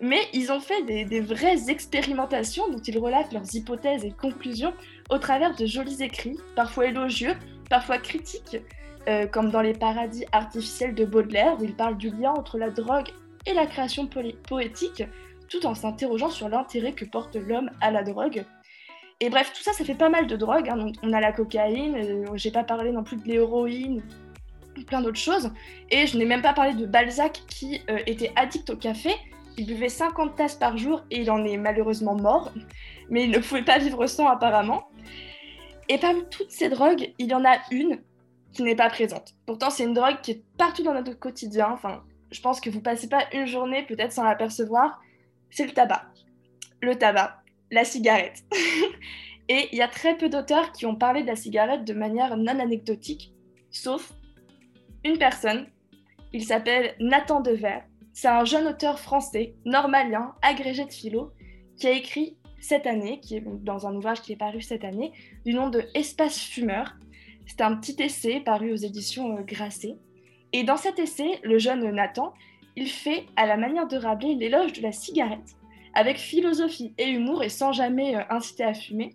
[0.00, 4.74] mais ils ont fait des, vraies expérimentations dont ils relatent leurs hypothèses et conclusions
[5.10, 7.36] au travers de jolis écrits, parfois élogieux,
[7.70, 8.56] parfois critiques,
[9.08, 12.70] euh, comme dans Les paradis artificiels de Baudelaire, où il parle du lien entre la
[12.70, 13.10] drogue
[13.46, 15.04] et la création poétique,
[15.48, 18.44] tout en s'interrogeant sur l'intérêt que porte l'homme à la drogue.
[19.22, 20.68] Et bref, tout ça, ça fait pas mal de drogues.
[20.68, 20.92] Hein.
[21.02, 24.02] on a la cocaïne, euh, j'ai pas parlé non plus de l'héroïne,
[24.86, 25.52] plein d'autres choses.
[25.90, 29.10] Et je n'ai même pas parlé de Balzac qui euh, était addict au café
[29.56, 32.52] il buvait 50 tasses par jour et il en est malheureusement mort,
[33.10, 34.88] mais il ne pouvait pas vivre sans apparemment.
[35.88, 38.00] Et parmi toutes ces drogues, il y en a une
[38.52, 39.34] qui n'est pas présente.
[39.46, 41.70] Pourtant, c'est une drogue qui est partout dans notre quotidien.
[41.72, 45.00] Enfin, je pense que vous passez pas une journée peut-être sans l'apercevoir.
[45.50, 46.06] C'est le tabac.
[46.80, 47.41] Le tabac,
[47.72, 48.44] la cigarette.
[49.48, 52.36] et il y a très peu d'auteurs qui ont parlé de la cigarette de manière
[52.36, 53.32] non anecdotique,
[53.70, 54.12] sauf
[55.04, 55.66] une personne.
[56.32, 57.80] Il s'appelle Nathan Dever
[58.12, 61.32] c'est un jeune auteur français, normalien, agrégé de philo,
[61.76, 65.12] qui a écrit cette année, qui est dans un ouvrage qui est paru cette année,
[65.44, 66.94] du nom de Espace fumeur.
[67.46, 69.96] C'est un petit essai paru aux éditions euh, Grasset.
[70.52, 72.34] Et dans cet essai, le jeune Nathan,
[72.76, 75.56] il fait, à la manière de Rabelais, l'éloge de la cigarette,
[75.94, 79.12] avec philosophie et humour et sans jamais euh, inciter à fumer.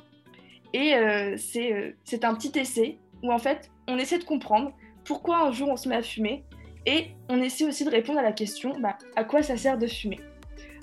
[0.73, 4.71] Et euh, c'est un petit essai où en fait, on essaie de comprendre
[5.05, 6.43] pourquoi un jour on se met à fumer
[6.85, 9.87] et on essaie aussi de répondre à la question bah, à quoi ça sert de
[9.87, 10.19] fumer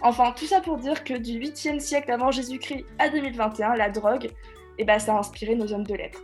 [0.01, 4.31] Enfin, tout ça pour dire que du 8e siècle avant Jésus-Christ à 2021, la drogue,
[4.77, 6.21] eh ben, ça a inspiré nos hommes de lettres.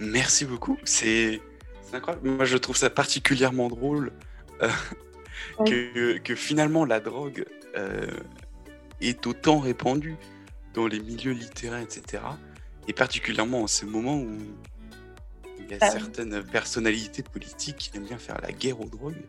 [0.00, 1.40] Merci beaucoup, c'est
[1.92, 2.28] incroyable.
[2.28, 4.12] Moi, je trouve ça particulièrement drôle
[4.62, 7.44] euh, que, finalement la drogue
[7.76, 8.06] euh,
[9.00, 10.16] est autant répandue
[10.74, 12.22] dans les milieux littéraires, etc.
[12.88, 14.38] Et particulièrement en ce moment où
[15.58, 19.22] il y a bah certaines personnalités politiques qui aiment bien faire la guerre aux drogues.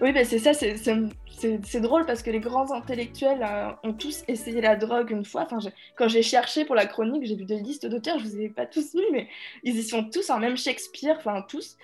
[0.00, 4.60] Oui, bah c'est ça, c'est drôle parce que les grands intellectuels euh, ont tous essayé
[4.60, 5.46] la drogue une fois.
[5.50, 5.58] Enfin,
[5.96, 8.48] quand j'ai cherché pour la chronique, j'ai vu des listes d'auteurs, je ne vous ai
[8.48, 9.28] pas tous mis, mais
[9.62, 11.76] ils y sont tous, hein, même Shakespeare, enfin tous.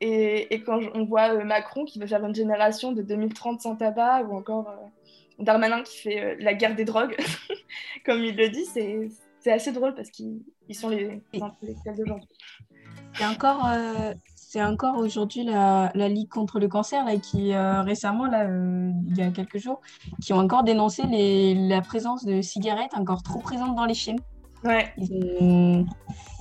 [0.00, 3.76] Et, et quand on voit euh, Macron qui veut faire une génération de 2030 sans
[3.76, 4.86] tabac, ou encore euh,
[5.38, 7.16] Darmanin qui fait la guerre des drogues,
[8.06, 10.42] comme il le dit, c'est assez drôle parce qu'ils
[10.72, 12.28] sont les intellectuels d'aujourd'hui.
[13.14, 17.82] C'est encore, euh, c'est encore aujourd'hui la, la, Ligue contre le cancer là, qui euh,
[17.82, 19.80] récemment, là, euh, il y a quelques jours,
[20.20, 24.18] qui ont encore dénoncé les, la présence de cigarettes encore trop présente dans les films.
[24.64, 24.92] Ouais.
[24.96, 25.86] Il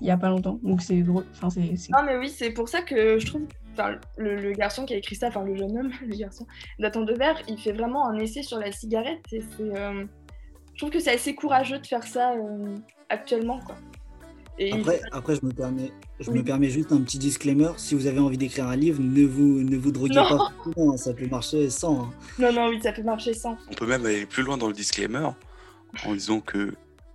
[0.01, 0.59] n'y a pas longtemps.
[0.63, 1.25] Donc c'est drôle.
[1.33, 3.45] Enfin, c'est, Non, mais oui, c'est pour ça que je trouve.
[3.73, 6.45] Enfin, le, le, garçon qui a écrit ça, enfin le jeune homme, le garçon,
[6.79, 9.21] Nathan Devers, il fait vraiment un essai sur la cigarette.
[9.31, 9.73] Et c'est,
[10.73, 12.33] je trouve que c'est assez courageux de faire ça
[13.09, 13.59] actuellement.
[13.59, 13.75] Quoi
[14.71, 17.71] après, après, je, me permets, je me permets juste un petit disclaimer.
[17.77, 20.51] Si vous avez envie d'écrire un livre, ne vous, ne vous droguez pas.
[20.77, 22.03] Hein, ça peut marcher sans.
[22.03, 22.13] Hein.
[22.37, 23.57] Non, non, oui, ça peut marcher sans.
[23.71, 25.29] On peut même aller plus loin dans le disclaimer
[26.05, 26.73] en disant que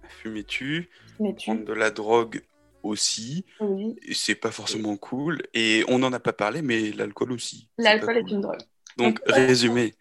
[0.09, 2.43] fumer tu, prendre de la drogue
[2.83, 3.97] aussi, oui.
[4.13, 5.43] c'est pas forcément cool.
[5.55, 7.69] Et on n'en a pas parlé, mais l'alcool aussi.
[7.79, 8.63] L'alcool est, une drogue.
[8.97, 9.95] Donc, résumé,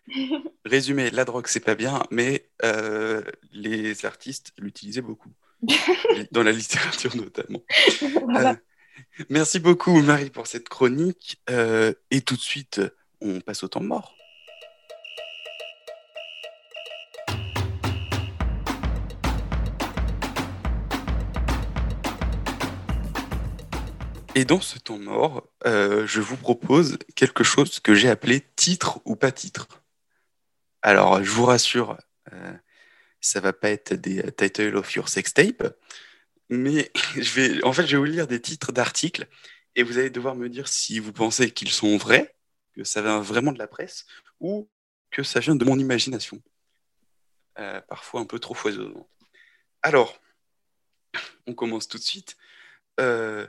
[0.65, 5.31] résumé, la drogue, c'est pas bien, mais euh, les artistes l'utilisaient beaucoup.
[6.31, 7.63] dans la littérature notamment.
[8.35, 8.53] Euh,
[9.29, 12.81] merci beaucoup Marie pour cette chronique euh, et tout de suite
[13.21, 14.15] on passe au temps mort.
[24.37, 29.01] Et dans ce temps mort, euh, je vous propose quelque chose que j'ai appelé titre
[29.03, 29.67] ou pas titre.
[30.83, 31.97] Alors, je vous rassure,
[32.31, 32.53] euh,
[33.19, 35.75] ça va pas être des titles of your sex tape,
[36.49, 39.27] mais je vais, en fait, je vais vous lire des titres d'articles
[39.73, 42.35] et vous allez devoir me dire si vous pensez qu'ils sont vrais,
[42.73, 44.05] que ça vient vraiment de la presse,
[44.39, 44.69] ou
[45.09, 46.43] que ça vient de mon imagination.
[47.57, 49.09] Euh, parfois un peu trop foisonnant.
[49.81, 50.21] Alors,
[51.47, 52.37] on commence tout de suite.
[52.99, 53.47] Euh,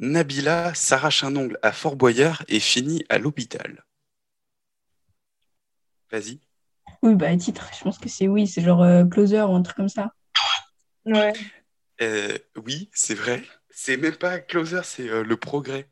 [0.00, 3.84] Nabila s'arrache un ongle à Fort Boyard et finit à l'hôpital.
[6.10, 6.40] Vas-y.
[7.02, 9.76] Oui, bah, titre, je pense que c'est oui, c'est genre euh, Closer ou un truc
[9.76, 10.12] comme ça.
[11.04, 11.32] Ouais.
[12.00, 13.42] Euh, oui, c'est vrai.
[13.70, 15.88] C'est même pas Closer, c'est euh, le progrès.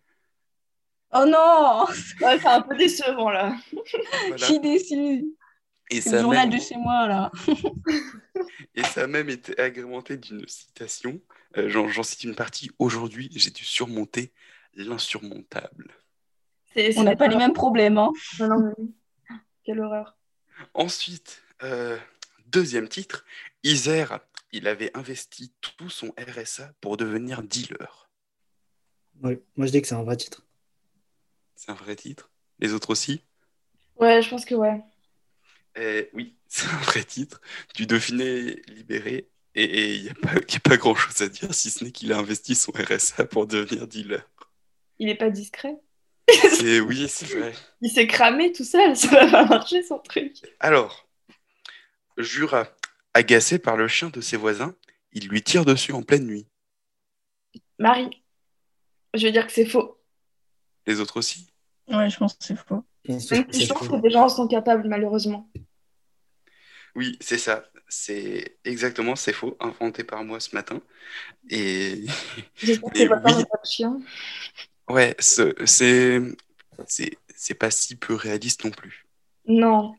[1.12, 1.87] Oh non
[2.21, 3.57] Ouais, c'est un peu décevant là.
[3.73, 3.79] Je
[4.29, 4.47] Voilà.
[4.47, 5.25] suis déçue.
[5.90, 7.31] Et C'est ça, le journal même, de chez moi, là.
[8.75, 11.21] et ça a même été agrémenté d'une citation.
[11.57, 12.71] Euh, J'en cite une partie.
[12.79, 14.33] Aujourd'hui, j'ai dû surmonter
[14.75, 15.95] l'insurmontable.
[16.97, 18.12] On n'a pas les mêmes problèmes, hein.
[18.38, 18.95] Non, non, mais oui.
[19.64, 20.16] Quelle horreur.
[20.75, 21.99] Ensuite, euh,
[22.47, 23.25] deuxième titre,
[23.64, 24.21] Isère,
[24.53, 28.09] il avait investi tout son RSA pour devenir dealer.
[29.23, 30.47] Ouais, moi je dis que c'est un vrai titre.
[31.57, 32.31] C'est un vrai titre.
[32.59, 33.23] Les autres aussi?
[33.99, 34.83] Ouais, je pense que ouais.
[35.75, 37.40] Eh Oui, c'est un vrai titre.
[37.75, 39.29] Du Dauphiné libéré.
[39.59, 42.55] Et il n'y a a pas grand-chose à dire, si ce n'est qu'il a investi
[42.55, 44.29] son RSA pour devenir dealer.
[44.99, 45.77] Il est pas discret.
[46.29, 47.55] Oui, c'est vrai.
[47.81, 48.95] Il s'est cramé tout seul.
[48.95, 50.37] Ça va pas marcher son truc.
[50.61, 51.09] Alors,
[52.19, 52.69] Jura,
[53.14, 54.75] agacé par le chien de ses voisins,
[55.12, 56.47] il lui tire dessus en pleine nuit.
[57.79, 58.23] Marie,
[59.14, 59.99] je veux dire que c'est faux.
[60.87, 61.47] Les autres aussi?
[61.88, 62.85] Ouais, je pense que c'est faux.
[63.09, 65.51] Je pense que des gens en sont capables, malheureusement.
[66.95, 67.64] Oui, c'est ça.
[67.88, 70.83] C'est exactement, c'est faux, inventé par moi ce matin.
[71.51, 72.07] Et
[72.62, 73.44] J'espère que pas oui.
[73.64, 74.01] chien.
[74.88, 76.20] ouais, ce- c'est
[76.87, 79.07] c'est c'est pas si peu réaliste non plus.
[79.61, 79.96] Non.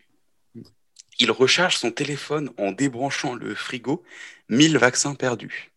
[1.19, 4.03] Il recharge son téléphone en débranchant le frigo.
[4.49, 5.71] 1000 vaccins perdus.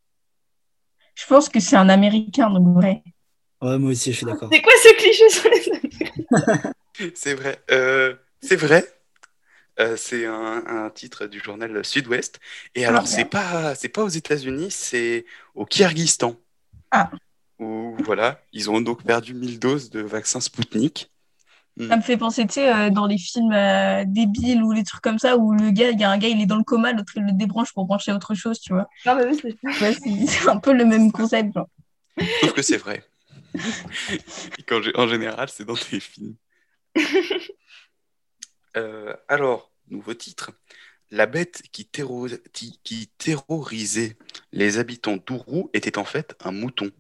[1.14, 3.03] Je pense que c'est un Américain, donc vrai.
[3.62, 4.51] Ouais, moi aussi, je suis d'accord.
[4.53, 5.90] C'est quoi ce cliché sur les
[7.14, 7.62] C'est vrai.
[7.70, 8.85] Euh, c'est vrai.
[9.81, 12.38] Euh, c'est un, un titre du journal Sud-Ouest.
[12.75, 16.37] Et alors, Ah, c'est pas, c'est pas aux États-Unis, c'est au Kyrgyzstan.
[16.90, 17.11] Ah.
[17.59, 21.11] Où, voilà, ils ont donc perdu 1000 doses de vaccin Spoutnik.
[21.88, 25.01] Ça me fait penser, tu sais, euh, dans les films euh, débiles ou les trucs
[25.01, 26.93] comme ça, où le gars, il y a un gars, il est dans le coma,
[26.93, 28.87] l'autre, il le débranche pour brancher autre chose, tu vois.
[29.07, 31.69] Non, mais oui, c'est Ouais, c'est c'est un peu le même concept, genre.
[32.40, 33.03] Sauf que c'est vrai.
[34.97, 36.35] En général, c'est dans des films.
[38.77, 40.53] Euh, alors, nouveau titre.
[41.11, 44.16] La bête qui, terro- qui- qui terrorisait
[44.53, 46.90] les habitants d'Ourou était en fait un mouton.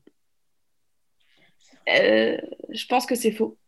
[1.88, 2.36] Euh,
[2.70, 3.58] je pense que c'est faux.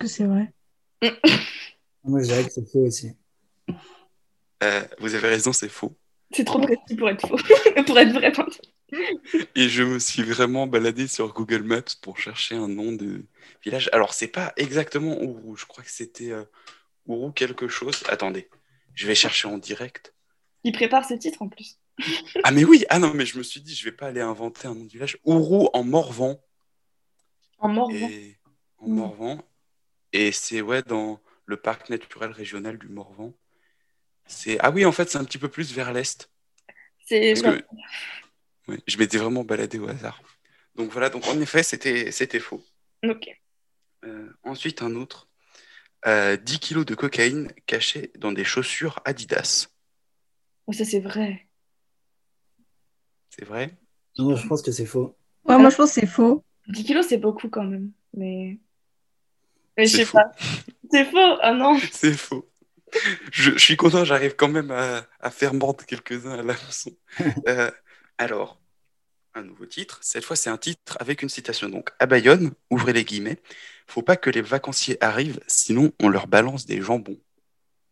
[0.00, 0.52] Que c'est vrai.
[2.04, 3.12] Moi, je dirais que c'est faux aussi.
[4.62, 5.96] Euh, vous avez raison, c'est faux.
[6.32, 7.36] C'est trop précis pour être faux.
[7.86, 8.56] pour être vrai, pardon.
[9.54, 13.24] Et je me suis vraiment baladé sur Google Maps pour chercher un nom de
[13.64, 13.88] village.
[13.92, 15.56] Alors, c'est pas exactement Ourou.
[15.56, 16.44] Je crois que c'était euh,
[17.06, 18.02] Ourou quelque chose.
[18.08, 18.48] Attendez,
[18.94, 20.14] je vais chercher en direct.
[20.64, 21.78] Il prépare ses titres en plus.
[22.44, 22.84] Ah, mais oui!
[22.90, 24.90] Ah non, mais je me suis dit, je vais pas aller inventer un nom de
[24.90, 25.18] village.
[25.24, 26.38] Ourou en Morvan.
[27.58, 27.90] En mort.
[27.92, 28.36] Et...
[28.78, 28.94] En Mm.
[28.94, 29.42] Morvan.
[30.12, 33.32] Et c'est, ouais, dans le parc naturel régional du Morvan.
[34.26, 34.58] C'est...
[34.60, 36.30] Ah oui, en fait, c'est un petit peu plus vers l'est.
[37.06, 37.64] C'est Parce que
[38.68, 40.20] ouais, je m'étais vraiment baladé au hasard.
[40.74, 42.62] Donc voilà, donc en effet, c'était, c'était faux.
[43.04, 43.28] Ok.
[44.04, 45.28] Euh, ensuite, un autre.
[46.06, 49.68] Euh, 10 kilos de cocaïne cachés dans des chaussures Adidas.
[50.66, 51.46] Oh, ça, c'est vrai.
[53.30, 53.76] C'est vrai?
[54.18, 55.16] Non, je pense que c'est faux.
[55.44, 56.44] Ouais, moi, je pense que c'est faux.
[56.68, 57.90] 10 kilos, c'est beaucoup quand même.
[58.14, 58.58] Mais.
[59.76, 60.18] Mais je sais faux.
[60.18, 60.32] pas.
[60.90, 61.38] C'est faux.
[61.42, 61.78] Ah non.
[61.92, 62.48] C'est faux.
[63.32, 66.92] Je, je suis content, j'arrive quand même à, à faire mordre quelques-uns à l'hameçon.
[67.48, 67.70] Euh,
[68.18, 68.60] alors,
[69.34, 69.98] un nouveau titre.
[70.02, 71.68] Cette fois, c'est un titre avec une citation.
[71.68, 73.38] Donc, à Bayonne, ouvrez les guillemets,
[73.86, 77.18] faut pas que les vacanciers arrivent, sinon on leur balance des jambons.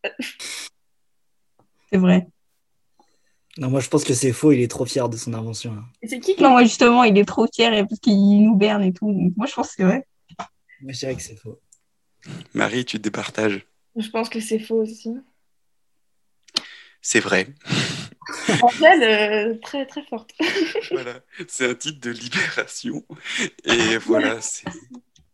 [1.91, 2.27] C'est vrai.
[3.57, 4.51] Non, moi, je pense que c'est faux.
[4.51, 5.77] Il est trop fier de son invention.
[6.03, 8.57] Et c'est qui qui Non, moi, justement, il est trop fier et parce qu'il nous
[8.57, 9.13] berne et tout.
[9.13, 10.07] Donc, moi, je pense que c'est vrai.
[10.81, 11.61] Moi, je dirais que c'est faux.
[12.53, 13.65] Marie, tu te départages.
[13.97, 15.15] Je pense que c'est faux aussi.
[17.01, 17.49] C'est vrai.
[18.63, 20.33] Angèle, euh, très très forte.
[20.91, 23.05] Voilà, c'est un titre de libération.
[23.65, 24.67] Et voilà, c'est.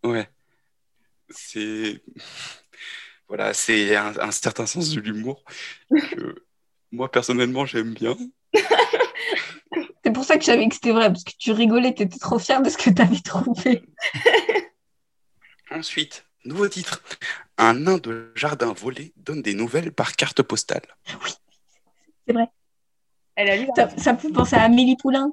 [0.04, 0.28] Ouais.
[1.30, 2.02] C'est.
[3.28, 5.44] Voilà, c'est un, un certain sens de l'humour
[5.90, 6.44] que
[6.90, 8.16] moi, personnellement, j'aime bien.
[10.02, 12.18] C'est pour ça que je savais que c'était vrai, parce que tu rigolais, tu étais
[12.18, 13.84] trop fière de ce que tu avais trouvé.
[15.70, 17.02] Ensuite, nouveau titre.
[17.58, 20.82] Un nain de jardin volé donne des nouvelles par carte postale.
[21.22, 21.30] Oui,
[22.26, 22.48] c'est vrai.
[23.36, 25.30] Elle a lu Ça, fait penser à Amélie Poulain.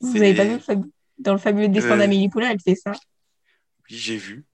[0.00, 2.92] Vous C'est- avez pas vu dans le fabuleux destin Euh, d'Amélie Poulain, elle fait ça.
[2.92, 4.46] Oui, j'ai vu.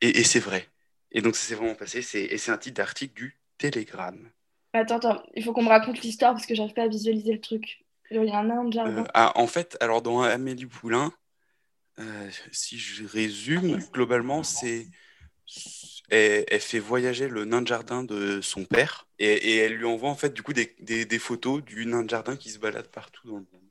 [0.00, 0.68] Et, et c'est vrai.
[1.10, 2.02] Et donc, ça s'est vraiment passé.
[2.02, 2.22] C'est...
[2.24, 4.30] Et c'est un titre d'article du Télégramme.
[4.72, 7.40] Attends, attends, il faut qu'on me raconte l'histoire parce que j'arrive pas à visualiser le
[7.40, 7.84] truc.
[8.10, 9.02] Il y a un nain de jardin.
[9.02, 11.12] Euh, ah, en fait, alors dans Amélie Poulain,
[11.98, 14.86] euh, si je résume, globalement, c'est
[16.08, 19.84] elle, elle fait voyager le nain de jardin de son père et, et elle lui
[19.84, 22.58] envoie en fait du coup des, des- des photos du nain de jardin qui se
[22.58, 23.68] balade partout dans le monde.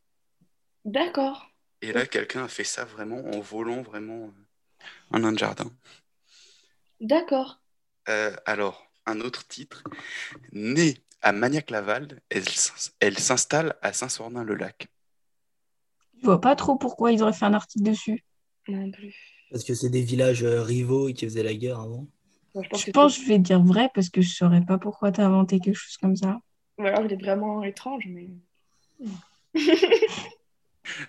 [0.86, 1.51] D'accord.
[1.81, 4.31] Et là, quelqu'un a fait ça vraiment en volant vraiment
[5.13, 5.71] euh, un jardin.
[7.01, 7.57] D'accord.
[8.09, 9.83] Euh, alors, un autre titre.
[10.53, 14.87] Née à Magnac-Laval, elle, s'ins- elle s'installe à Saint-Sornin-le-Lac.
[16.21, 18.23] Je vois pas trop pourquoi ils auraient fait un article dessus.
[18.67, 19.15] Non plus.
[19.51, 22.07] Parce que c'est des villages euh, rivaux et qui faisaient la guerre avant.
[22.55, 24.77] Je pense Je que pense que je vais dire vrai parce que je saurais pas
[24.77, 26.39] pourquoi t'as inventé quelque chose comme ça.
[26.77, 28.29] Ou alors il est vraiment étrange, mais.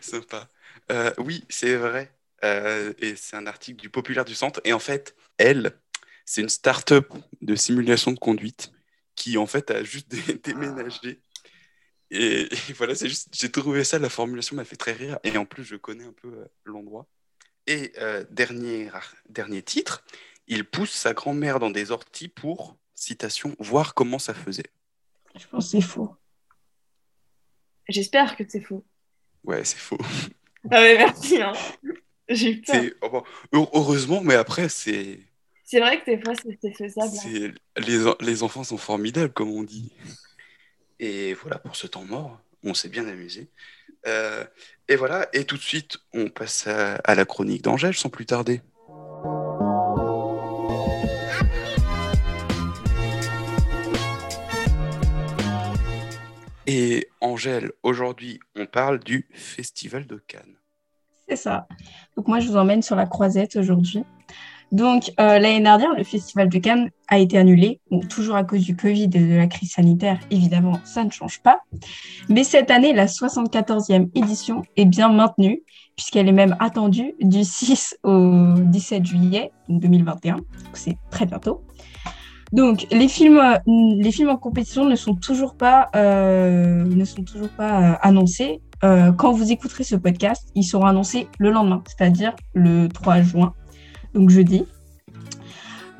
[0.00, 0.48] Sympa.
[0.90, 2.12] Euh, oui, c'est vrai.
[2.44, 4.60] Euh, et c'est un article du Populaire du Centre.
[4.64, 5.78] Et en fait, elle,
[6.24, 8.72] c'est une start-up de simulation de conduite
[9.14, 11.20] qui, en fait, a juste dé- déménagé.
[12.10, 15.18] Et, et voilà, c'est juste, j'ai trouvé ça, la formulation m'a fait très rire.
[15.24, 17.06] Et en plus, je connais un peu euh, l'endroit.
[17.66, 18.90] Et euh, dernier,
[19.28, 20.04] dernier titre,
[20.48, 24.70] il pousse sa grand-mère dans des orties pour, citation, voir comment ça faisait.
[25.38, 26.14] Je pense que c'est faux.
[27.88, 28.84] J'espère que c'est faux.
[29.44, 29.98] Ouais, c'est faux.
[30.70, 31.42] Ah ouais, merci.
[31.42, 31.52] Hein.
[32.28, 32.82] J'ai eu peur.
[33.02, 35.20] Oh, bon, heureusement, mais après, c'est.
[35.64, 37.12] C'est vrai que des fois c'est faisable.
[37.24, 37.52] hein.
[37.86, 39.92] Les, en- les enfants sont formidables, comme on dit.
[41.00, 43.48] Et voilà, pour ce temps mort, on s'est bien amusé.
[44.06, 44.44] Euh,
[44.88, 48.26] et voilà, et tout de suite, on passe à, à la chronique d'Angèle sans plus
[48.26, 48.60] tarder.
[56.66, 60.56] Et Angèle, aujourd'hui, on parle du Festival de Cannes.
[61.36, 61.66] Ça.
[62.16, 64.04] Donc moi, je vous emmène sur la croisette aujourd'hui.
[64.72, 68.74] Donc euh, l'année dernière, le Festival de Cannes a été annulé, toujours à cause du
[68.74, 71.60] Covid et de la crise sanitaire, évidemment, ça ne change pas.
[72.30, 75.62] Mais cette année, la 74e édition est bien maintenue,
[75.94, 81.62] puisqu'elle est même attendue du 6 au 17 juillet 2021, donc c'est très bientôt.
[82.52, 87.24] Donc les films, euh, les films en compétition ne sont toujours pas, euh, ne sont
[87.24, 88.60] toujours pas euh, annoncés.
[88.84, 93.54] Euh, quand vous écouterez ce podcast, ils seront annoncés le lendemain, c'est-à-dire le 3 juin,
[94.14, 94.64] donc jeudi.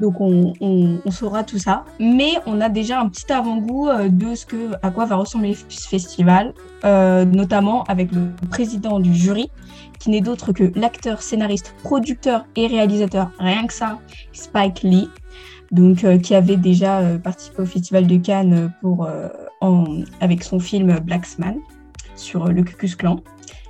[0.00, 4.46] Donc on, saura tout ça, mais on a déjà un petit avant-goût euh, de ce
[4.46, 9.48] que, à quoi va ressembler ce festival, euh, notamment avec le président du jury,
[10.00, 14.00] qui n'est d'autre que l'acteur, scénariste, producteur et réalisateur, rien que ça,
[14.32, 15.08] Spike Lee,
[15.70, 19.08] donc qui avait déjà participé au festival de Cannes pour,
[20.20, 21.58] avec son film Blacksman
[22.16, 23.16] sur le Ku Klux Klan,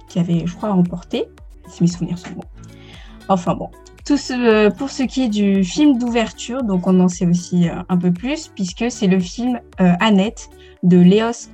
[0.08, 1.24] qui avait, je crois, remporté,
[1.68, 2.44] si mes souvenirs sont bons.
[3.28, 3.70] Enfin bon,
[4.04, 7.82] tout ce, pour ce qui est du film d'ouverture, donc on en sait aussi euh,
[7.88, 10.48] un peu plus, puisque c'est le film euh, Annette
[10.82, 11.48] de Léos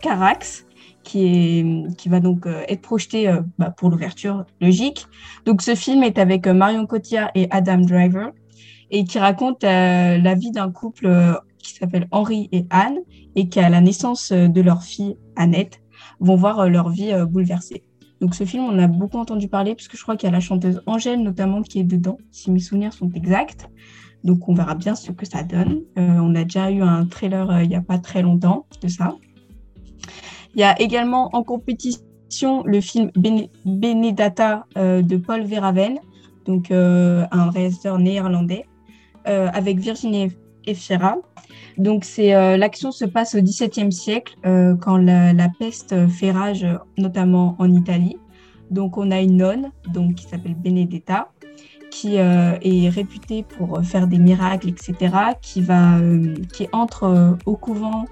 [0.00, 0.66] Carax,
[1.04, 5.06] qui, est, qui va donc euh, être projeté bah, pour l'ouverture, logique.
[5.46, 8.32] Donc ce film est avec Marion Cotillard et Adam Driver,
[8.90, 12.98] et qui raconte la vie d'un couple qui s'appelle Henri et Anne,
[13.36, 15.80] et qui, à la naissance de leur fille Annette,
[16.20, 17.82] vont voir euh, leur vie euh, bouleversée.
[18.20, 20.32] Donc ce film, on a beaucoup entendu parler, parce que je crois qu'il y a
[20.32, 23.68] la chanteuse Angèle notamment qui est dedans, si mes souvenirs sont exacts.
[24.22, 25.80] Donc on verra bien ce que ça donne.
[25.98, 29.16] Euh, on a déjà eu un trailer il n'y a pas très longtemps de ça.
[30.54, 35.98] Il y a également en compétition le film Bene- Benedetta euh, de Paul Verhaven,
[36.44, 38.66] donc un réalisateur néerlandais,
[39.24, 40.32] avec Virginie
[41.78, 46.66] Donc c'est euh, l'action se passe au XVIIe siècle euh, quand la, peste fait rage,
[46.98, 48.16] notamment en Italie.
[48.70, 51.28] Donc on a une nonne donc qui s'appelle Benedetta
[51.90, 55.14] qui euh, est réputée pour faire des miracles, etc.
[55.42, 55.98] Qui va
[56.52, 58.04] qui entre au couvent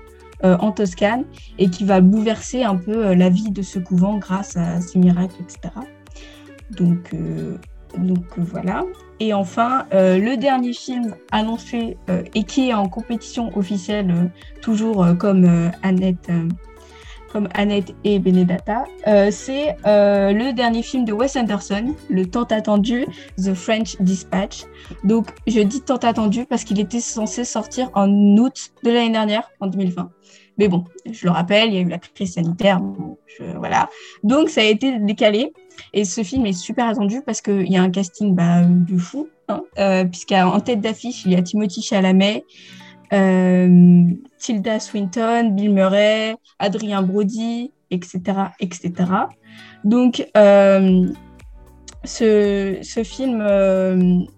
[0.42, 1.24] en Toscane
[1.58, 5.34] et qui va bouleverser un peu la vie de ce couvent grâce à ces miracles,
[5.42, 5.74] etc.
[6.70, 7.12] Donc
[7.96, 8.84] donc euh, voilà.
[9.20, 14.30] Et enfin, euh, le dernier film annoncé euh, et qui est en compétition officielle,
[14.62, 16.30] toujours comme Annette,
[17.32, 18.84] comme Annette et Benedetta.
[19.08, 24.64] Euh, c'est le dernier film de Wes Anderson, le tant attendu The French Dispatch.
[25.02, 29.50] Donc, je dis tant attendu parce qu'il était censé sortir en août de l'année dernière,
[29.60, 30.10] en 2020.
[30.58, 32.80] Mais bon, je le rappelle, il y a eu la crise sanitaire,
[33.56, 33.88] voilà.
[34.22, 35.52] Donc, ça a été décalé.
[35.92, 39.28] Et ce film est super attendu parce qu'il y a un casting bah, de fou,
[39.48, 42.44] hein, euh, puisqu'en tête d'affiche, il y a Timothy Chalamet,
[43.12, 44.04] euh,
[44.38, 48.20] Tilda Swinton, Bill Murray, Adrien Brody, etc.
[48.60, 48.92] etc.
[49.84, 51.06] Donc, euh,
[52.04, 53.42] ce, film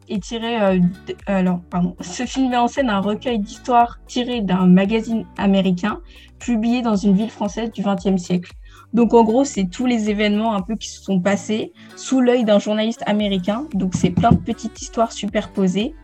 [0.08, 0.80] est tiré.
[2.00, 6.00] Ce film met en scène un recueil d'histoires tiré d'un magazine américain
[6.38, 8.52] publié dans une ville française du XXe siècle.
[8.92, 12.44] Donc, en gros, c'est tous les événements un peu qui se sont passés sous l'œil
[12.44, 13.66] d'un journaliste américain.
[13.74, 15.94] Donc, c'est plein de petites histoires superposées.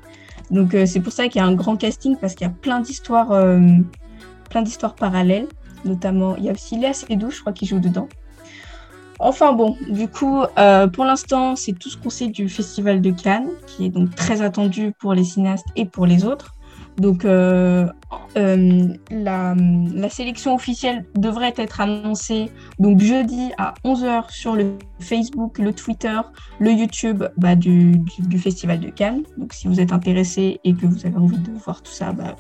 [0.51, 2.53] Donc, euh, c'est pour ça qu'il y a un grand casting parce qu'il y a
[2.53, 3.61] plein d'histoires, euh,
[4.51, 5.49] plein d'histoires parallèles.
[5.85, 8.09] Notamment, il y a aussi Léa Seydoux, je crois, qui joue dedans.
[9.19, 13.11] Enfin bon, du coup, euh, pour l'instant, c'est tout ce qu'on sait du Festival de
[13.11, 16.56] Cannes, qui est donc très attendu pour les cinéastes et pour les autres.
[16.99, 17.87] Donc, euh,
[18.37, 19.55] euh, la,
[20.09, 26.19] sélection officielle devrait être annoncée donc jeudi à 11h sur le Facebook, le Twitter,
[26.59, 28.03] le YouTube bah, du,
[28.39, 29.25] Festival de Cannes.
[29.37, 32.37] Donc, si vous êtes intéressé et que vous avez envie de voir tout ça, bah,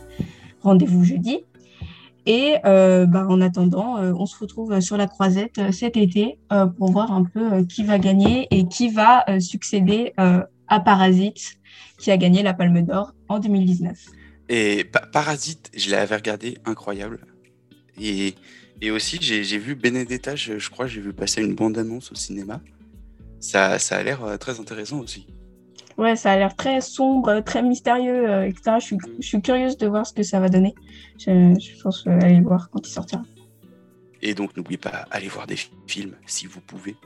[0.62, 1.40] rendez-vous jeudi.
[2.24, 6.38] Et euh, bah, en attendant, euh, on se retrouve sur la croisette cet été
[6.78, 11.58] pour voir un peu qui va gagner et qui va succéder à Parasite,
[11.98, 13.96] qui a gagné la Palme d'Or en 2019.
[14.48, 17.20] Et pa Parasite, je l'avais regardé, incroyable.
[18.00, 18.34] Et,
[18.80, 22.60] et aussi, j'ai vu Benedetta, je, je crois, j'ai vu passer une bande-annonce au cinéma.
[23.40, 25.26] Ça, ça a l'air très intéressant aussi.
[25.98, 28.76] Ouais, ça a l'air très sombre, très mystérieux, euh, etc.
[28.78, 30.74] Je suis, je suis, curieuse de voir ce que ça va donner.
[31.18, 33.22] Je, je pense euh, aller le voir quand il sortira.
[34.20, 36.96] Et donc, n'oubliez pas, allez voir des films si vous pouvez,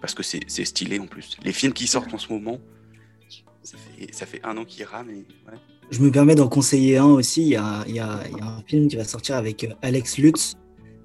[0.00, 1.36] parce que c'est stylé en plus.
[1.44, 2.58] Les films qui sortent en ce moment,
[3.62, 5.10] ça fait, ça fait un an qu'ils rament.
[5.10, 5.58] Et, ouais.
[5.90, 7.42] Je me permets d'en conseiller un aussi.
[7.42, 9.64] Il y, a, il, y a, il y a un film qui va sortir avec
[9.64, 10.54] euh, Alex Lutz,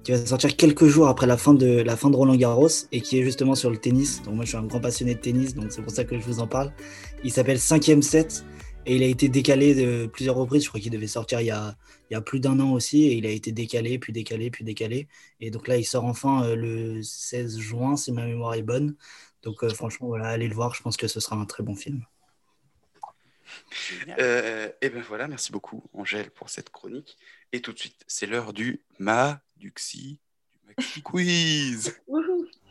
[0.04, 3.00] qui va sortir quelques jours après la fin de la fin de Roland Garros et
[3.00, 4.22] qui est justement sur le tennis.
[4.22, 6.24] Donc moi je suis un grand passionné de tennis, donc c'est pour ça que je
[6.24, 6.72] vous en parle.
[7.24, 8.44] Il s'appelle 5ème set
[8.86, 10.62] et il a été décalé de plusieurs reprises.
[10.62, 11.76] Je crois qu'il devait sortir il y a,
[12.08, 14.64] il y a plus d'un an aussi et il a été décalé, puis décalé, puis
[14.64, 15.08] décalé.
[15.40, 18.94] Et donc là il sort enfin euh, le 16 juin si ma mémoire est bonne.
[19.42, 20.74] Donc euh, franchement voilà, allez le voir.
[20.76, 22.04] Je pense que ce sera un très bon film.
[24.18, 27.16] Euh, et ben voilà, merci beaucoup Angèle pour cette chronique.
[27.52, 30.20] Et tout de suite, c'est l'heure du Ma, du Xi,
[30.52, 32.00] du Maxi Quiz.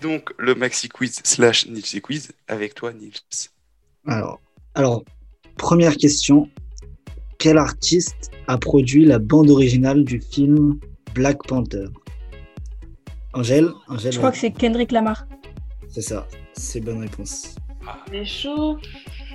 [0.00, 3.20] Donc le Maxi Quiz slash Nilsi Quiz avec toi Nils.
[4.06, 4.40] Alors,
[4.74, 5.04] alors,
[5.58, 6.48] première question.
[7.40, 10.78] Quel artiste a produit la bande originale du film
[11.14, 11.86] Black Panther?
[13.32, 15.26] Angèle, Angèle Je crois que c'est Kendrick Lamar.
[15.88, 17.54] C'est ça, c'est bonne réponse.
[18.10, 18.76] C'est chaud.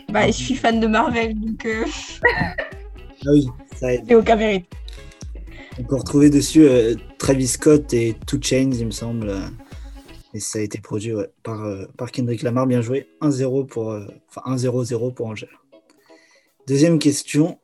[0.09, 1.65] Bah, je suis fan de Marvel, donc.
[1.65, 1.83] Euh...
[2.37, 4.03] ah oui, ça aide.
[4.09, 4.67] Et aucun mérite.
[5.79, 9.33] On peut retrouver dessus euh, Travis Scott et Two Chains, il me semble.
[10.35, 12.67] Et ça a été produit ouais, par, euh, par Kendrick Lamar.
[12.67, 13.07] Bien joué.
[13.21, 13.91] 1-0 pour.
[13.91, 15.49] euh, Enfin, 1-0-0 pour Angèle.
[16.67, 17.57] Deuxième question.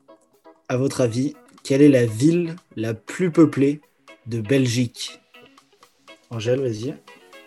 [0.71, 1.33] À votre avis,
[1.65, 3.81] quelle est la ville la plus peuplée
[4.27, 5.19] de Belgique
[6.29, 6.95] Angèle, vas-y.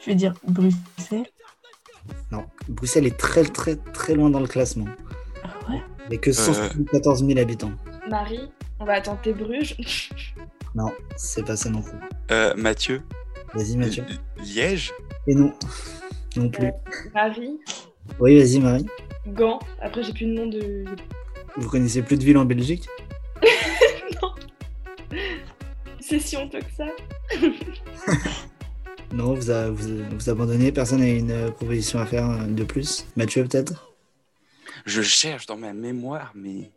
[0.02, 1.24] Je vais dire Bruxelles.
[2.30, 4.84] Non, Bruxelles est très très très loin dans le classement.
[5.42, 5.80] Ah ouais?
[6.12, 7.72] A que 174 000 habitants.
[8.10, 9.74] Marie, on va tenter Bruges.
[10.74, 11.96] Non, c'est pas ça non plus.
[12.30, 13.00] Euh, Mathieu,
[13.54, 14.04] Vas-y Mathieu.
[14.42, 14.92] Li- Liège,
[15.26, 15.50] Et non,
[16.36, 16.66] non plus.
[16.66, 16.70] Euh,
[17.14, 17.58] Marie,
[18.20, 18.86] Oui, vas-y Marie.
[19.28, 19.60] Gand.
[19.80, 20.84] Après, j'ai plus de nom de.
[21.56, 22.86] Vous connaissez plus de villes en Belgique?
[26.00, 26.86] C'est si honteux que ça.
[29.12, 30.72] Non, vous, a- vous, vous abandonnez.
[30.72, 33.06] Personne n'a une proposition à faire euh, de plus.
[33.16, 33.92] Mathieu peut-être?
[34.86, 36.72] Je cherche dans ma mémoire, mais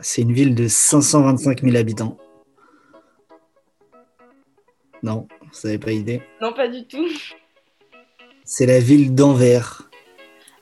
[0.00, 2.18] C'est une ville de 525 000 habitants.
[5.04, 6.20] Non, vous n'avez pas idée.
[6.40, 7.06] Non, pas du tout.
[8.44, 9.88] C'est la ville d'Anvers.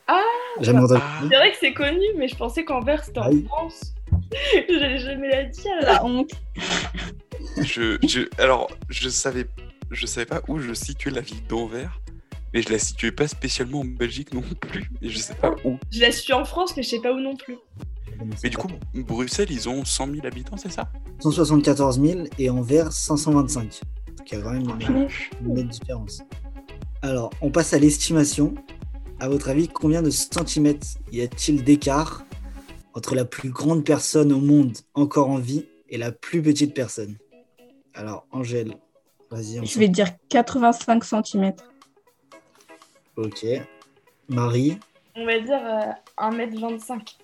[0.07, 0.21] Ah
[0.61, 1.01] Jamais entendu.
[1.03, 3.43] Ah, C'est vrai que c'est connu, mais je pensais qu'Anvers c'était Ah en oui.
[3.45, 3.93] France.
[4.69, 5.71] J'allais jamais la dire.
[5.81, 6.31] La honte.
[7.61, 9.45] je, je- alors, je savais,
[9.91, 12.01] je savais pas où je situais la ville d'Anvers,
[12.53, 15.77] mais je la situais pas spécialement en Belgique non plus, et je sais pas où.
[15.91, 17.57] Je la suis en France, mais je sais pas où non plus.
[18.43, 20.89] Mais du coup, Bruxelles, ils ont 100 000 habitants, c'est ça?
[21.19, 23.81] 174 000 et Anvers 525.
[24.17, 25.07] Donc il y a quand même une,
[25.45, 26.21] une nette différence.
[27.01, 28.55] Alors, on passe à l'estimation.
[29.19, 32.23] à votre avis, combien de centimètres y a-t-il d'écart?
[32.95, 37.17] Entre la plus grande personne au monde encore en vie et la plus petite personne
[37.93, 38.75] Alors, Angèle,
[39.29, 39.63] vas-y.
[39.65, 41.53] Je vais dire 85 cm.
[43.17, 43.45] Ok.
[44.27, 44.79] Marie,
[45.15, 47.15] On va dire euh, 1m25.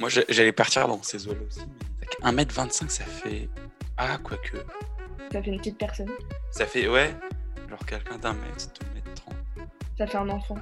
[0.00, 1.60] Moi, j'ai- j'allais partir dans ces eaux-là aussi.
[2.00, 2.06] mais
[2.44, 3.48] 1m25, ça fait.
[3.96, 4.56] Ah, quoique.
[5.32, 6.10] Ça fait une petite personne.
[6.52, 7.14] Ça fait, ouais,
[7.68, 9.34] genre quelqu'un d'un mètre, deux mètres trente.
[9.98, 10.56] Ça fait un enfant.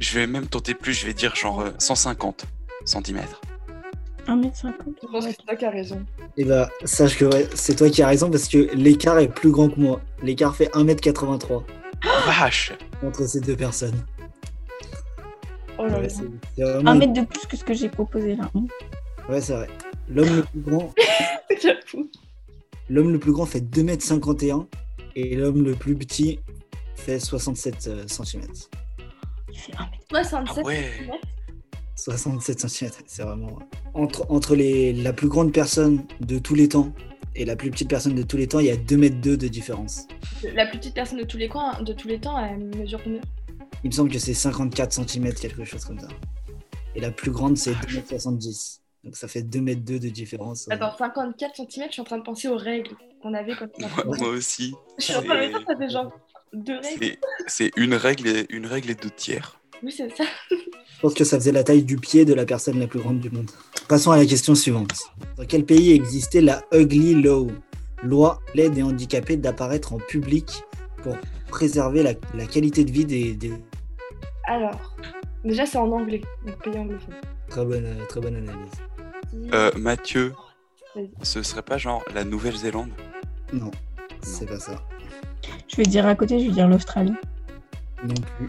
[0.00, 2.44] Je vais même tenter plus, je vais dire genre euh, 150
[2.86, 3.20] cm.
[4.26, 4.72] 1m50.
[5.02, 6.04] Je pense que c'est toi qui as raison.
[6.36, 9.50] eh ben, sache que ouais, c'est toi qui as raison parce que l'écart est plus
[9.52, 10.00] grand que moi.
[10.22, 11.62] L'écart fait 1m83
[12.26, 12.72] Vache
[13.04, 13.94] entre ces deux personnes.
[15.78, 16.08] Oh là Ouais, là.
[16.08, 16.22] c'est
[16.56, 18.50] c'est vraiment- Un mètre de plus que ce que j'ai proposé là.
[19.28, 19.68] Ouais, c'est vrai.
[20.08, 20.94] L'homme le plus grand,
[22.88, 24.66] l'homme le plus grand fait 2m51
[25.16, 26.40] et l'homme le plus petit
[26.94, 28.42] fait 67 cm.
[29.52, 30.04] Il fait 1 mètre.
[30.10, 30.90] 67 Ah ouais
[32.10, 33.58] 67 cm, c'est vraiment.
[33.92, 36.92] Entre, entre les, la plus grande personne de tous les temps
[37.34, 39.36] et la plus petite personne de tous les temps, il y a 2 mètres 2
[39.36, 40.06] de différence.
[40.54, 43.20] La plus petite personne de tous les, coins, de tous les temps, elle mesure combien?
[43.82, 46.06] Il me semble que c'est 54 cm, quelque chose comme ça.
[46.94, 48.78] Et la plus grande, c'est 2m70.
[49.02, 50.68] Donc ça fait 2 mètres 2 de différence.
[50.70, 52.90] Attends, 54 cm, je suis en train de penser aux règles
[53.20, 54.74] qu'on avait quand on moi, était moi aussi.
[54.98, 56.12] Je suis en train de me dire, ça fait genre
[56.52, 56.98] deux règles.
[57.00, 59.60] C'est- C'est une règle, et, une règle et deux tiers.
[59.82, 60.24] Oui, c'est ça.
[60.96, 63.20] Je pense que ça faisait la taille du pied de la personne la plus grande
[63.20, 63.50] du monde.
[63.88, 64.94] Passons à la question suivante.
[65.36, 67.48] Dans quel pays existait la Ugly Law?
[68.02, 70.62] Loi l'aide et handicapés d'apparaître en public
[71.02, 71.16] pour
[71.48, 73.52] préserver la, la qualité de vie des, des-
[74.46, 74.94] Alors,
[75.44, 77.14] déjà, c'est en anglais, donc pays anglophone.
[77.48, 79.52] Très bonne, euh, très bonne analyse.
[79.52, 80.34] Euh, Mathieu,
[81.22, 82.90] ce serait pas genre la Nouvelle-Zélande?
[83.52, 83.70] Non,
[84.22, 84.82] c'est pas ça.
[85.68, 87.14] Je vais dire à côté, je vais dire l'Australie.
[88.04, 88.48] Non plus.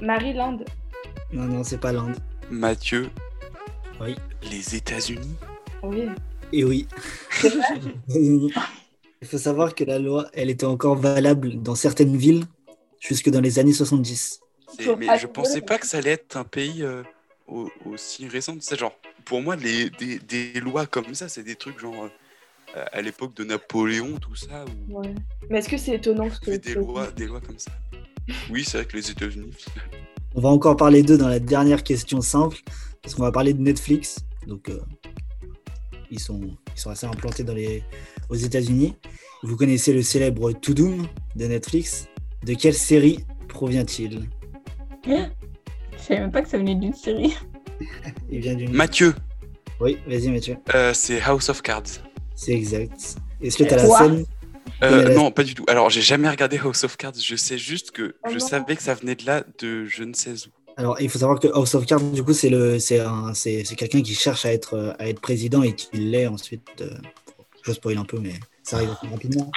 [0.00, 0.58] Maryland.
[1.32, 2.16] Non, non, c'est pas l'Inde.
[2.50, 3.10] Mathieu,
[4.00, 4.16] Oui.
[4.50, 5.36] les États-Unis
[5.82, 6.06] Oui.
[6.52, 6.86] Et oui.
[9.22, 12.44] Il faut savoir que la loi, elle était encore valable dans certaines villes
[12.98, 14.40] jusque dans les années 70.
[14.76, 17.02] C'est- Faut Mais je pensais pas que ça allait être un pays euh,
[17.46, 18.56] au- aussi récent.
[18.60, 22.08] C'est genre, pour moi, les, des, des lois comme ça, c'est des trucs genre
[22.76, 25.14] euh, à l'époque de Napoléon, tout ça, Ouais.
[25.50, 27.70] Mais est-ce que c'est étonnant que des lois, des lois comme ça?
[28.48, 29.52] Oui, c'est vrai que les États-Unis.
[30.34, 32.58] On va encore parler d'eux dans la dernière question simple,
[33.02, 34.16] parce qu'on va parler de Netflix.
[34.46, 34.80] Donc, euh,
[36.10, 36.40] ils, sont,
[36.74, 37.82] ils sont assez implantés dans les,
[38.28, 38.94] aux États-Unis.
[39.42, 41.06] Vous connaissez le célèbre To Doom
[41.36, 42.06] de Netflix.
[42.44, 44.28] De quelle série provient-il?
[45.06, 45.12] Je
[45.98, 47.34] savais même pas que ça venait d'une série.
[48.30, 48.72] Il vient d'une.
[48.72, 49.14] Mathieu,
[49.80, 50.56] Oui, vas-y, Mathieu.
[50.74, 51.82] euh, c'est House of Cards.
[52.34, 53.16] C'est exact.
[53.42, 54.24] Est-ce que tu as la scène?
[54.82, 55.64] Euh, non, pas du tout.
[55.68, 57.14] Alors, j'ai jamais regardé House of Cards.
[57.22, 60.14] Je sais juste que Oh je savais que ça venait de là, de je ne
[60.14, 60.50] sais où.
[60.76, 63.64] Alors, il faut savoir que House of Cards, du coup, c'est le, c'est un, c'est,
[63.64, 66.66] c'est quelqu'un qui cherche à être, euh, à être président et qui l'est ensuite.
[66.80, 66.90] euh,
[67.62, 69.50] je spoil un peu, mais ça arrive rapidement.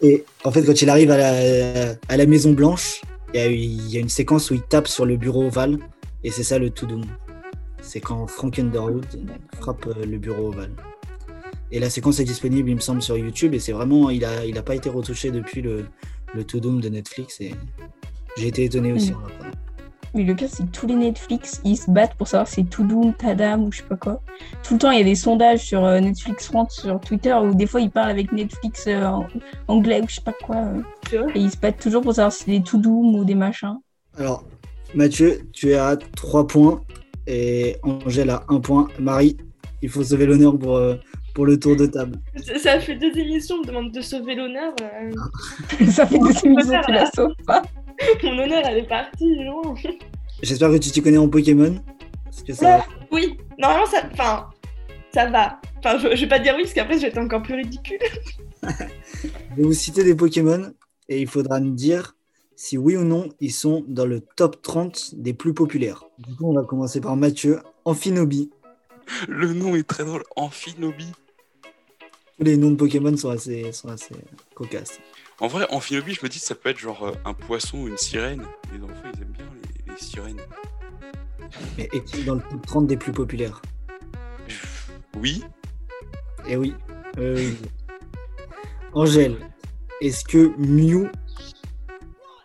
[0.00, 3.02] Et en fait, quand il arrive à la, à la Maison Blanche,
[3.34, 5.78] il y, a, il y a une séquence où il tape sur le bureau ovale,
[6.24, 7.04] et c'est ça le to doom.
[7.82, 9.06] C'est quand Frank Underwood
[9.60, 10.72] frappe euh, le bureau ovale.
[11.72, 14.44] Et la séquence est disponible, il me semble, sur YouTube, et c'est vraiment, il a,
[14.44, 15.86] il a pas été retouché depuis le,
[16.34, 17.54] le to doom de Netflix, et
[18.36, 19.12] j'ai été étonné aussi.
[19.12, 19.16] Mm.
[19.16, 19.50] en l'apprenant.
[20.14, 22.70] Mais le pire, c'est que tous les Netflix, ils se battent pour savoir si c'est
[22.70, 24.22] Toudoum, Tadam ou je sais pas quoi.
[24.62, 27.54] Tout le temps, il y a des sondages sur euh, Netflix France, sur Twitter, où
[27.54, 29.26] des fois, ils parlent avec Netflix euh, en
[29.68, 30.56] anglais ou je sais pas quoi.
[31.12, 31.28] euh.
[31.34, 33.76] Et ils se battent toujours pour savoir si c'est des Toudoum ou des machins.
[34.16, 34.44] Alors,
[34.94, 36.80] Mathieu, tu es à 3 points
[37.26, 38.88] et Angèle à 1 point.
[38.98, 39.36] Marie,
[39.82, 40.94] il faut sauver l'honneur pour, euh,
[41.36, 42.18] pour le tour de table.
[42.56, 44.72] Ça- fait deux émissions, on me demande de sauver l'honneur.
[44.80, 47.60] euh, ça fait deux émissions que tu la sauves pas.
[48.22, 49.74] Mon honneur, elle est partie loin.
[50.42, 51.78] J'espère que tu t'y connais en Pokémon.
[52.24, 54.48] Parce que ça, Oui, normalement, ça, enfin,
[55.12, 55.60] ça va.
[55.78, 57.98] Enfin, je, je vais pas dire oui, parce qu'après, je vais être encore plus ridicule.
[58.62, 60.72] je vais vous citer des Pokémon
[61.10, 62.16] et il faudra me dire
[62.54, 66.04] si oui ou non ils sont dans le top 30 des plus populaires.
[66.18, 67.60] Du coup, on va commencer par Mathieu.
[67.84, 68.50] Amphinobi.
[69.28, 70.22] Le nom est très drôle.
[70.34, 71.12] Amphinobi.
[72.38, 74.14] Tous les noms de Pokémon sont assez, sont assez
[74.54, 74.98] cocasses.
[75.40, 77.88] En vrai, Amphinobi, je me dis que ça peut être genre euh, un poisson ou
[77.88, 78.42] une sirène.
[78.72, 79.46] Les enfants, ils aiment bien
[79.86, 80.40] les, les sirènes.
[81.78, 83.60] Mais est-il dans le top 30 des plus populaires?
[85.18, 85.44] Oui.
[86.48, 86.74] Eh oui.
[87.18, 87.56] Euh, oui.
[88.92, 89.36] Angèle,
[90.00, 91.08] est-ce que Mew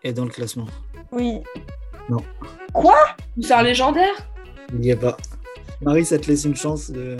[0.03, 0.67] est dans le classement?
[1.11, 1.39] Oui.
[2.09, 2.23] Non.
[2.73, 2.95] Quoi?
[3.41, 4.13] C'est un légendaire?
[4.73, 5.17] Il n'y a pas.
[5.81, 6.91] Marie, ça te laisse une chance.
[6.91, 7.17] de-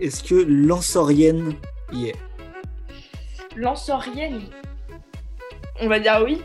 [0.00, 1.54] Est-ce que Lansorienne
[1.92, 2.16] y est
[3.56, 4.42] Lansorienne.
[5.80, 6.40] On va dire oui.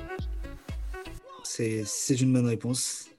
[1.44, 3.10] c'est c'est une bonne réponse.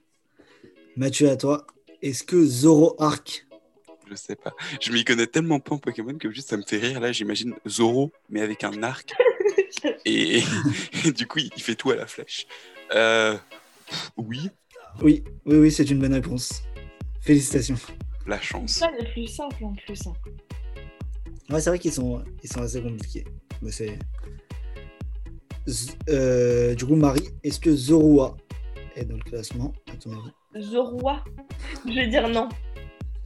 [0.95, 1.65] Mathieu, à toi.
[2.01, 3.45] Est-ce que Zoroark
[4.09, 4.53] Je sais pas.
[4.81, 6.99] Je m'y connais tellement pas en Pokémon que juste ça me fait rire.
[6.99, 9.13] Là, j'imagine Zoro, mais avec un arc.
[10.05, 10.41] Et,
[11.03, 12.45] et du coup, il fait tout à la flèche.
[12.93, 13.37] Euh,
[14.15, 14.49] oui,
[15.01, 16.63] Oui, oui, oui, c'est une bonne réponse.
[17.21, 17.75] Félicitations.
[18.25, 18.71] la chance.
[18.75, 19.99] Ça, les plus simples en plus.
[21.49, 23.25] Ouais, c'est vrai qu'ils sont, ils sont assez compliqués.
[23.61, 23.97] Mais c'est.
[25.67, 28.35] Z- euh, du coup, Marie, est-ce que Zorua
[28.95, 30.61] est dans le classement, à ton avis?
[30.65, 31.23] Zorua?
[31.87, 32.49] Je vais dire non.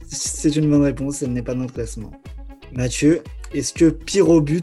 [0.06, 2.10] C'est une bonne réponse, elle n'est pas dans le classement.
[2.72, 4.62] Mathieu, est-ce que Pyrobut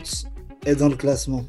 [0.66, 1.46] est dans le classement?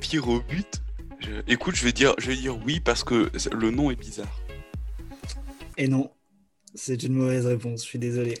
[0.00, 0.82] Pire au but.
[1.20, 4.40] Je- Écoute, je vais dire, je vais dire oui parce que le nom est bizarre.
[5.78, 6.10] Et non,
[6.74, 8.34] c'est une mauvaise réponse, je suis désolé.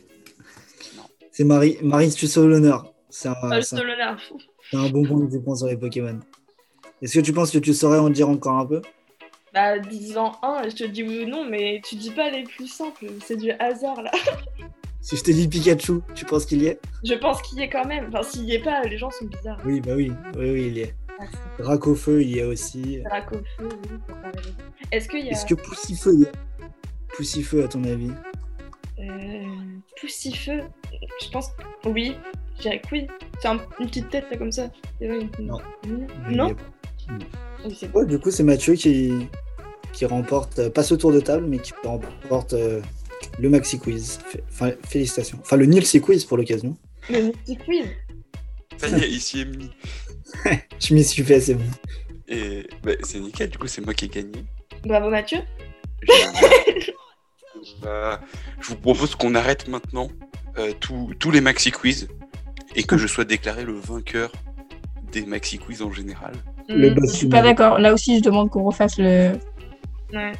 [1.36, 1.76] C'est Marie.
[1.82, 2.94] Marie, tu sauves l'honneur.
[3.10, 3.58] C'est un, Ah,
[4.72, 6.18] un bonbon que tu prends sur les Pokémon.
[7.02, 8.80] Est-ce que tu penses que tu saurais en dire encore un peu?
[9.52, 12.68] Bah, dis-en un je te dis oui ou non, mais tu dis pas les plus
[12.68, 13.04] simples.
[13.22, 14.10] C'est du hasard là.
[15.02, 16.80] Si je te dis Pikachu, tu penses qu'il y est?
[17.04, 18.06] Je pense qu'il y est quand même.
[18.08, 19.60] Enfin, s'il y est pas, les gens sont bizarres.
[19.66, 20.94] Oui, bah oui, oui, oui, il y est.
[21.58, 23.02] C'est Dracofeu, il y est aussi.
[23.04, 23.98] Dracofeu, oui.
[24.90, 25.32] Est-ce qu'il y a.
[25.32, 26.32] Est-ce que Poussifeu y est?
[27.14, 28.10] Poussifeu, à ton avis?
[28.98, 29.42] Euh,
[30.00, 30.60] Poussifeu
[31.22, 31.48] Je pense
[31.84, 32.14] oui.
[32.56, 33.06] Je dirais que oui.
[33.40, 34.70] C'est un- une petite tête là comme ça.
[35.00, 35.58] Une- Non.
[36.30, 36.56] Non.
[37.64, 39.12] Oui, Ouais, du coup, c'est Mathieu qui,
[39.92, 42.80] qui remporte, euh, pas ce tour de table, mais qui remporte euh,
[43.38, 44.18] le Maxi Quiz.
[44.48, 45.38] Enfin, félicitations.
[45.40, 46.76] Enfin, le Nielsi Quiz pour l'occasion.
[47.10, 47.86] le petit quiz.
[48.78, 49.70] Ça y est, il s'y est mis.
[50.80, 51.64] Je m'y suis fait, c'est bon.
[52.28, 54.44] Et bah, c'est nickel, du coup, c'est moi qui ai gagné.
[54.84, 55.38] Bravo Mathieu.
[57.82, 58.16] Je, Euh,
[58.60, 60.08] je vous propose qu'on arrête maintenant
[60.58, 62.08] euh, tous- tous les maxi quiz
[62.74, 64.32] et que je sois déclaré le vainqueur
[65.12, 66.32] des maxi quiz en général.
[66.68, 67.78] Le Mm, boss Je suis pas d'accord.
[67.78, 69.32] Là aussi, je demande qu'on refasse le...
[70.12, 70.32] ouais.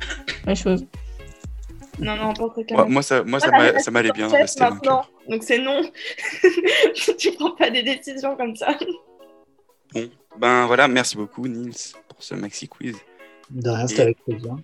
[0.45, 0.87] la chose.
[1.99, 4.29] Non, non, pas Ouais, moi, ça, moi, ça Voilà, m'a- reste ça m'allait bien.
[4.29, 5.05] maintenant.
[5.31, 5.83] Donc c'est non.
[7.19, 8.77] tu prends pas des décisions comme ça.
[9.95, 12.97] Bon, ben voilà, merci beaucoup Nils pour ce maxi quiz.
[13.51, 14.57] De rien, c'était avec plaisir.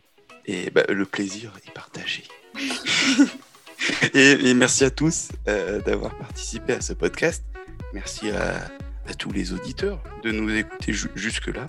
[0.46, 2.24] Et bah, le plaisir est partagé.
[4.14, 7.44] et, et merci à tous euh, d'avoir participé à ce podcast.
[7.92, 8.56] Merci à,
[9.08, 11.68] à tous les auditeurs de nous écouter ju- jusque-là.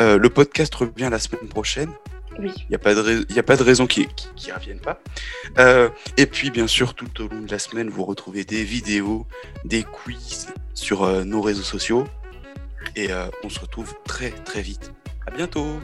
[0.00, 1.90] Euh, le podcast revient la semaine prochaine.
[2.38, 2.52] Oui.
[2.56, 5.00] Il n'y a, pas de rais- y a pas de raison qu'il ne revienne pas.
[5.58, 9.26] Euh, et puis, bien sûr, tout au long de la semaine, vous retrouvez des vidéos,
[9.64, 12.04] des quiz sur nos réseaux sociaux.
[12.94, 13.08] Et
[13.42, 14.92] on se retrouve très, très vite.
[15.26, 15.80] À bientôt